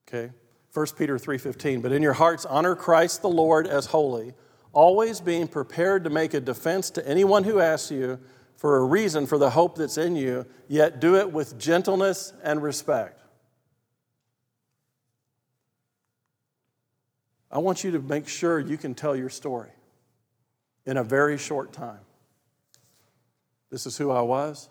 [0.06, 0.32] Okay?
[0.72, 4.34] 1 Peter 3:15, but in your hearts honor Christ the Lord as holy,
[4.72, 8.18] always being prepared to make a defense to anyone who asks you
[8.56, 12.62] for a reason for the hope that's in you, yet do it with gentleness and
[12.62, 13.20] respect.
[17.50, 19.72] I want you to make sure you can tell your story
[20.86, 22.00] in a very short time.
[23.68, 24.70] This is who I was,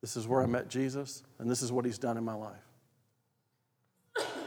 [0.00, 2.63] this is where I met Jesus, and this is what He's done in my life.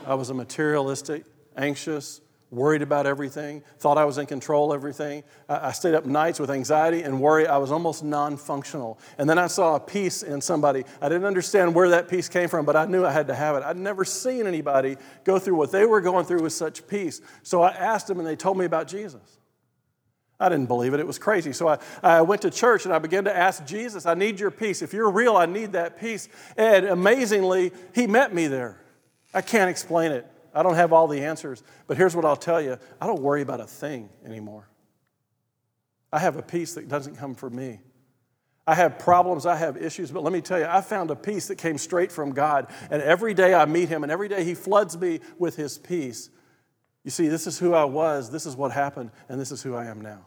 [0.07, 1.25] I was a materialistic,
[1.57, 5.23] anxious, worried about everything, thought I was in control of everything.
[5.49, 7.45] I stayed up nights with anxiety and worry.
[7.45, 8.99] I was almost non functional.
[9.17, 10.85] And then I saw a peace in somebody.
[11.01, 13.57] I didn't understand where that peace came from, but I knew I had to have
[13.57, 13.63] it.
[13.63, 14.95] I'd never seen anybody
[15.25, 17.19] go through what they were going through with such peace.
[17.43, 19.39] So I asked them, and they told me about Jesus.
[20.39, 21.01] I didn't believe it.
[21.01, 21.51] It was crazy.
[21.51, 24.51] So I, I went to church and I began to ask Jesus, I need your
[24.51, 24.83] peace.
[24.83, 26.29] If you're real, I need that peace.
[26.55, 28.79] And amazingly, he met me there.
[29.33, 30.25] I can't explain it.
[30.53, 31.63] I don't have all the answers.
[31.85, 34.67] But here's what I'll tell you I don't worry about a thing anymore.
[36.11, 37.79] I have a peace that doesn't come from me.
[38.65, 41.47] I have problems, I have issues, but let me tell you, I found a peace
[41.47, 42.67] that came straight from God.
[42.91, 46.29] And every day I meet Him, and every day He floods me with His peace.
[47.05, 49.73] You see, this is who I was, this is what happened, and this is who
[49.73, 50.25] I am now.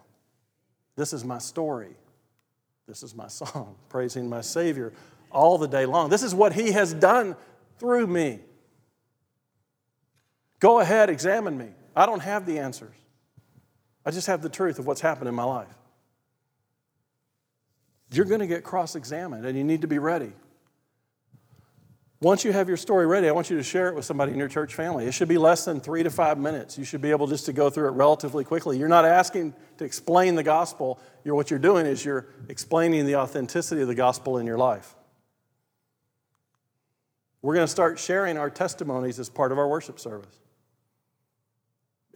[0.95, 1.95] This is my story.
[2.87, 4.91] This is my song, praising my Savior
[5.29, 6.09] all the day long.
[6.09, 7.35] This is what He has done
[7.77, 8.39] through me.
[10.61, 11.67] Go ahead, examine me.
[11.95, 12.95] I don't have the answers.
[14.05, 15.67] I just have the truth of what's happened in my life.
[18.13, 20.31] You're going to get cross examined, and you need to be ready.
[22.21, 24.37] Once you have your story ready, I want you to share it with somebody in
[24.37, 25.07] your church family.
[25.07, 26.77] It should be less than three to five minutes.
[26.77, 28.77] You should be able just to go through it relatively quickly.
[28.77, 30.99] You're not asking to explain the gospel.
[31.23, 34.93] You're, what you're doing is you're explaining the authenticity of the gospel in your life.
[37.41, 40.37] We're going to start sharing our testimonies as part of our worship service.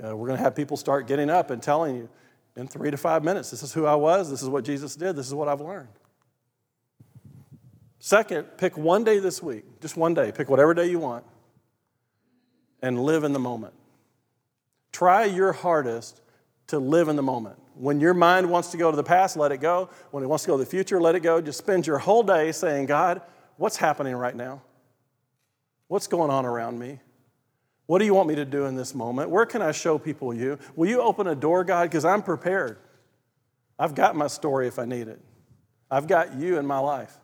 [0.03, 2.09] Uh, we're going to have people start getting up and telling you
[2.55, 5.15] in three to five minutes this is who I was, this is what Jesus did,
[5.15, 5.89] this is what I've learned.
[7.99, 11.23] Second, pick one day this week, just one day, pick whatever day you want,
[12.81, 13.73] and live in the moment.
[14.91, 16.21] Try your hardest
[16.67, 17.57] to live in the moment.
[17.75, 19.89] When your mind wants to go to the past, let it go.
[20.11, 21.41] When it wants to go to the future, let it go.
[21.41, 23.21] Just spend your whole day saying, God,
[23.57, 24.61] what's happening right now?
[25.87, 26.99] What's going on around me?
[27.87, 29.29] What do you want me to do in this moment?
[29.29, 30.57] Where can I show people you?
[30.75, 31.83] Will you open a door, God?
[31.83, 32.77] Because I'm prepared.
[33.77, 35.19] I've got my story if I need it.
[35.91, 37.15] I've got you in my life.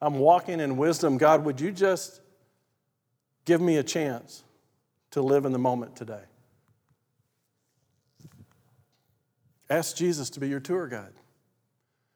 [0.00, 1.16] I'm walking in wisdom.
[1.16, 2.20] God, would you just
[3.44, 4.44] give me a chance
[5.12, 6.22] to live in the moment today?
[9.70, 11.12] Ask Jesus to be your tour guide.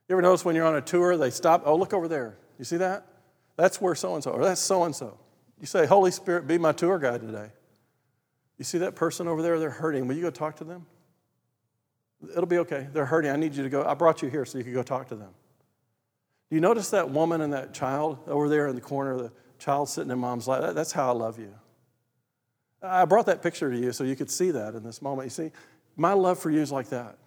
[0.08, 2.36] You ever notice when you're on a tour, they stop, oh, look over there.
[2.58, 3.06] You see that?
[3.56, 5.18] That's where so and so, or that's so and so.
[5.60, 7.50] You say, Holy Spirit, be my tour guide today.
[8.62, 9.58] You see that person over there?
[9.58, 10.06] They're hurting.
[10.06, 10.86] Will you go talk to them?
[12.30, 12.86] It'll be okay.
[12.92, 13.28] They're hurting.
[13.28, 13.84] I need you to go.
[13.84, 15.30] I brought you here so you could go talk to them.
[16.48, 19.88] Do you notice that woman and that child over there in the corner, the child
[19.88, 20.76] sitting in mom's lap?
[20.76, 21.52] That's how I love you.
[22.80, 25.26] I brought that picture to you so you could see that in this moment.
[25.26, 25.50] You see,
[25.96, 27.18] my love for you is like that.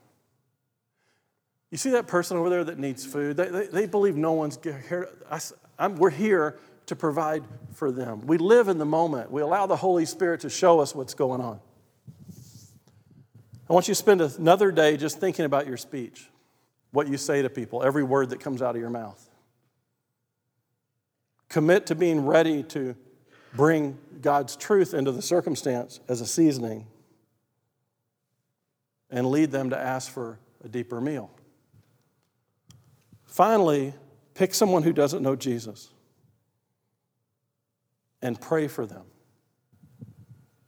[1.70, 3.36] You see that person over there that needs food?
[3.36, 5.10] They, they, they believe no one's here.
[5.78, 8.26] I, we're here to provide for them.
[8.28, 9.32] We live in the moment.
[9.32, 11.60] We allow the Holy Spirit to show us what's going on.
[13.70, 16.30] I want you to spend another day just thinking about your speech
[16.92, 19.30] what you say to people, every word that comes out of your mouth.
[21.50, 22.96] Commit to being ready to
[23.54, 26.88] bring God's truth into the circumstance as a seasoning
[29.10, 31.30] and lead them to ask for a deeper meal.
[33.26, 33.94] Finally,
[34.34, 35.92] pick someone who doesn't know Jesus
[38.26, 39.04] and pray for them.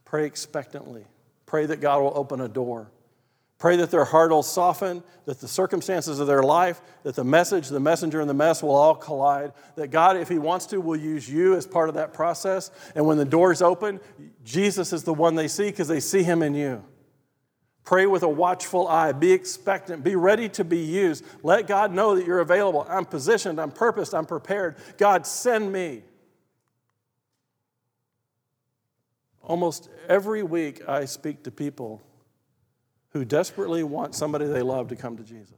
[0.04, 1.04] Pray expectantly.
[1.44, 2.88] Pray that God will open a door.
[3.58, 7.68] Pray that their heart will soften, that the circumstances of their life, that the message,
[7.68, 9.52] the messenger, and the mess will all collide.
[9.74, 12.70] That God, if He wants to, will use you as part of that process.
[12.94, 13.98] And when the doors open,
[14.44, 16.84] Jesus is the one they see because they see Him in you.
[17.82, 19.10] Pray with a watchful eye.
[19.10, 20.04] Be expectant.
[20.04, 21.24] Be ready to be used.
[21.42, 22.86] Let God know that you're available.
[22.88, 23.60] I'm positioned.
[23.60, 24.14] I'm purposed.
[24.14, 24.76] I'm prepared.
[24.96, 26.04] God, send me.
[29.48, 32.02] Almost every week, I speak to people
[33.10, 35.56] who desperately want somebody they love to come to Jesus.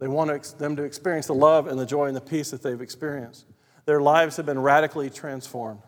[0.00, 2.80] They want them to experience the love and the joy and the peace that they've
[2.80, 3.46] experienced.
[3.84, 5.80] Their lives have been radically transformed.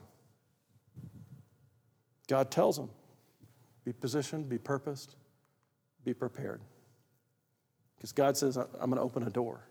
[2.29, 2.91] God tells them
[3.85, 5.17] be positioned, be purposed,
[6.05, 6.61] be prepared.
[7.97, 9.67] Because God says, I'm going to open a door.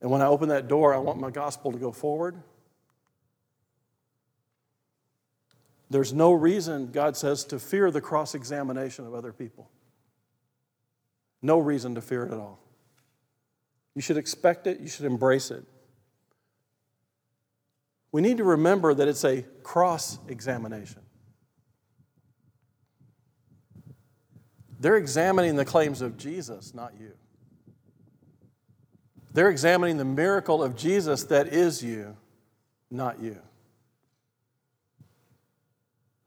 [0.00, 2.42] And when I open that door, I want my gospel to go forward.
[5.90, 9.68] There's no reason, God says, to fear the cross examination of other people.
[11.42, 12.60] No reason to fear it at all.
[13.94, 15.64] You should expect it, you should embrace it.
[18.12, 21.02] We need to remember that it's a cross examination.
[24.78, 27.12] They're examining the claims of Jesus, not you.
[29.32, 32.16] They're examining the miracle of Jesus that is you,
[32.90, 33.38] not you.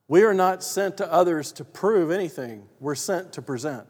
[0.08, 3.88] We are not sent to others to prove anything, we're sent to present.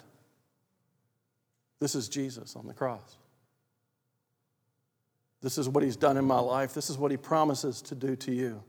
[1.79, 3.17] This is Jesus on the cross.
[5.41, 6.73] This is what he's done in my life.
[6.73, 8.63] This is what he promises to do to you.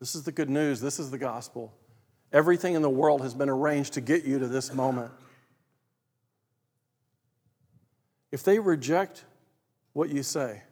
[0.00, 0.80] This is the good news.
[0.80, 1.72] This is the gospel.
[2.32, 5.12] Everything in the world has been arranged to get you to this moment.
[8.32, 9.24] If they reject
[9.92, 10.62] what you say,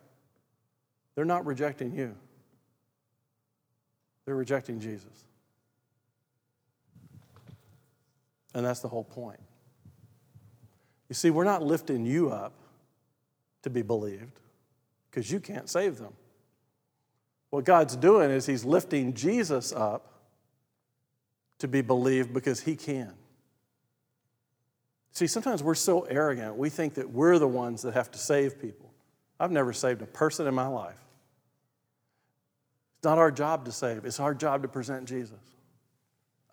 [1.14, 2.16] they're not rejecting you,
[4.24, 5.24] they're rejecting Jesus.
[8.54, 9.40] And that's the whole point.
[11.08, 12.52] You see, we're not lifting you up
[13.62, 14.40] to be believed
[15.10, 16.12] because you can't save them.
[17.50, 20.10] What God's doing is He's lifting Jesus up
[21.60, 23.12] to be believed because he can.
[25.12, 28.60] See, sometimes we're so arrogant, we think that we're the ones that have to save
[28.60, 28.92] people.
[29.38, 30.98] I've never saved a person in my life.
[33.00, 35.38] It's not our job to save, it's our job to present Jesus.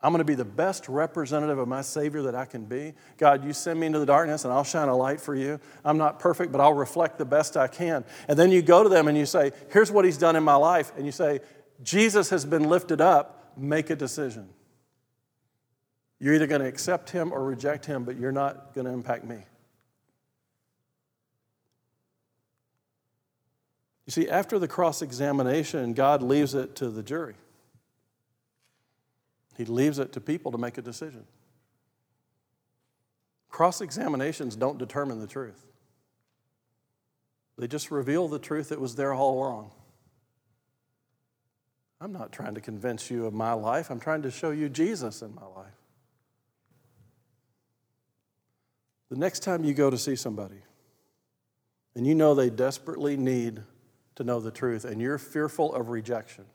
[0.02, 2.94] I'm going to be the best representative of my Savior that I can be.
[3.18, 5.60] God, you send me into the darkness and I'll shine a light for you.
[5.84, 8.06] I'm not perfect, but I'll reflect the best I can.
[8.30, 10.56] And then you go to them and you say, Here's what He's done in my
[10.56, 10.94] life.
[10.96, 11.42] And you say,
[11.84, 13.54] Jesus has been lifted up.
[13.58, 14.48] Make a decision.
[16.18, 19.26] You're either going to accept him or reject him, but you're not going to impact
[19.26, 19.44] me.
[24.08, 27.36] You see, after the cross examination, God leaves it to the jury.
[29.58, 31.26] He leaves it to people to make a decision.
[33.50, 35.62] Cross examinations don't determine the truth,
[37.58, 39.72] they just reveal the truth that was there all along.
[42.00, 45.22] I'm not trying to convince you of my life, I'm trying to show you Jesus
[45.22, 45.74] in my life.
[49.10, 50.62] The next time you go to see somebody
[51.96, 53.64] and you know they desperately need
[54.18, 56.46] to know the truth and you're fearful of rejection,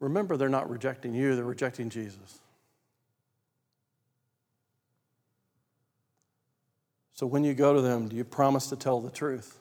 [0.00, 2.40] remember they're not rejecting you, they're rejecting Jesus.
[7.14, 9.58] So when you go to them, do you promise to tell the truth?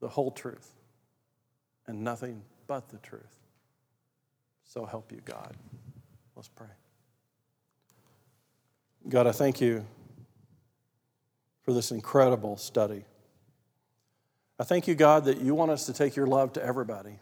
[0.00, 0.68] The whole truth
[1.86, 3.38] and nothing but the truth.
[4.64, 5.56] So help you, God.
[6.34, 6.66] Let's pray.
[9.08, 9.86] God, I thank you
[11.62, 13.04] for this incredible study.
[14.58, 17.18] I thank you, God, that you want us to take your love to everybody.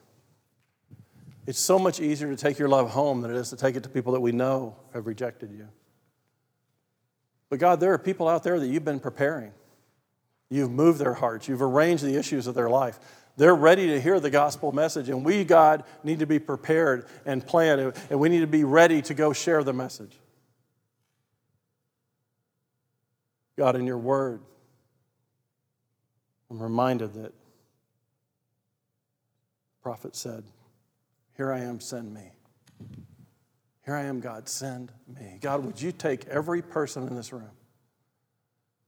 [1.46, 3.82] It's so much easier to take your love home than it is to take it
[3.82, 5.68] to people that we know have rejected you.
[7.48, 9.52] But God, there are people out there that you've been preparing.
[10.50, 13.00] You've moved their hearts, you've arranged the issues of their life.
[13.38, 17.44] They're ready to hear the gospel message, and we, God, need to be prepared and
[17.44, 20.18] planned, and we need to be ready to go share the message.
[23.56, 24.42] God, in your word,
[26.52, 27.32] I'm reminded that the
[29.82, 30.44] prophet said,
[31.34, 32.30] Here I am, send me.
[33.86, 35.38] Here I am, God, send me.
[35.40, 37.52] God, would you take every person in this room?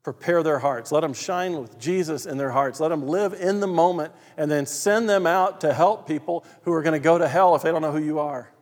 [0.02, 0.92] Prepare their hearts.
[0.92, 2.80] Let them shine with Jesus in their hearts.
[2.80, 6.72] Let them live in the moment and then send them out to help people who
[6.74, 8.52] are going to go to hell if they don't know who you are.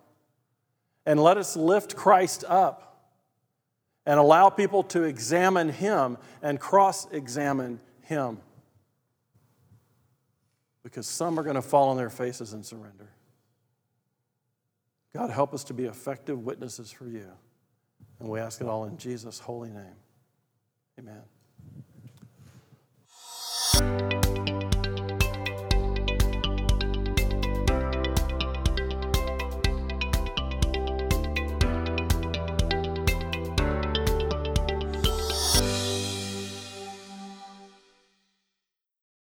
[1.06, 3.10] And let us lift Christ up
[4.06, 8.38] and allow people to examine him and cross examine him
[10.82, 13.10] because some are going to fall on their faces and surrender.
[15.14, 17.28] God, help us to be effective witnesses for you.
[18.18, 19.96] And we ask it all in Jesus' holy name.
[20.98, 21.22] Amen.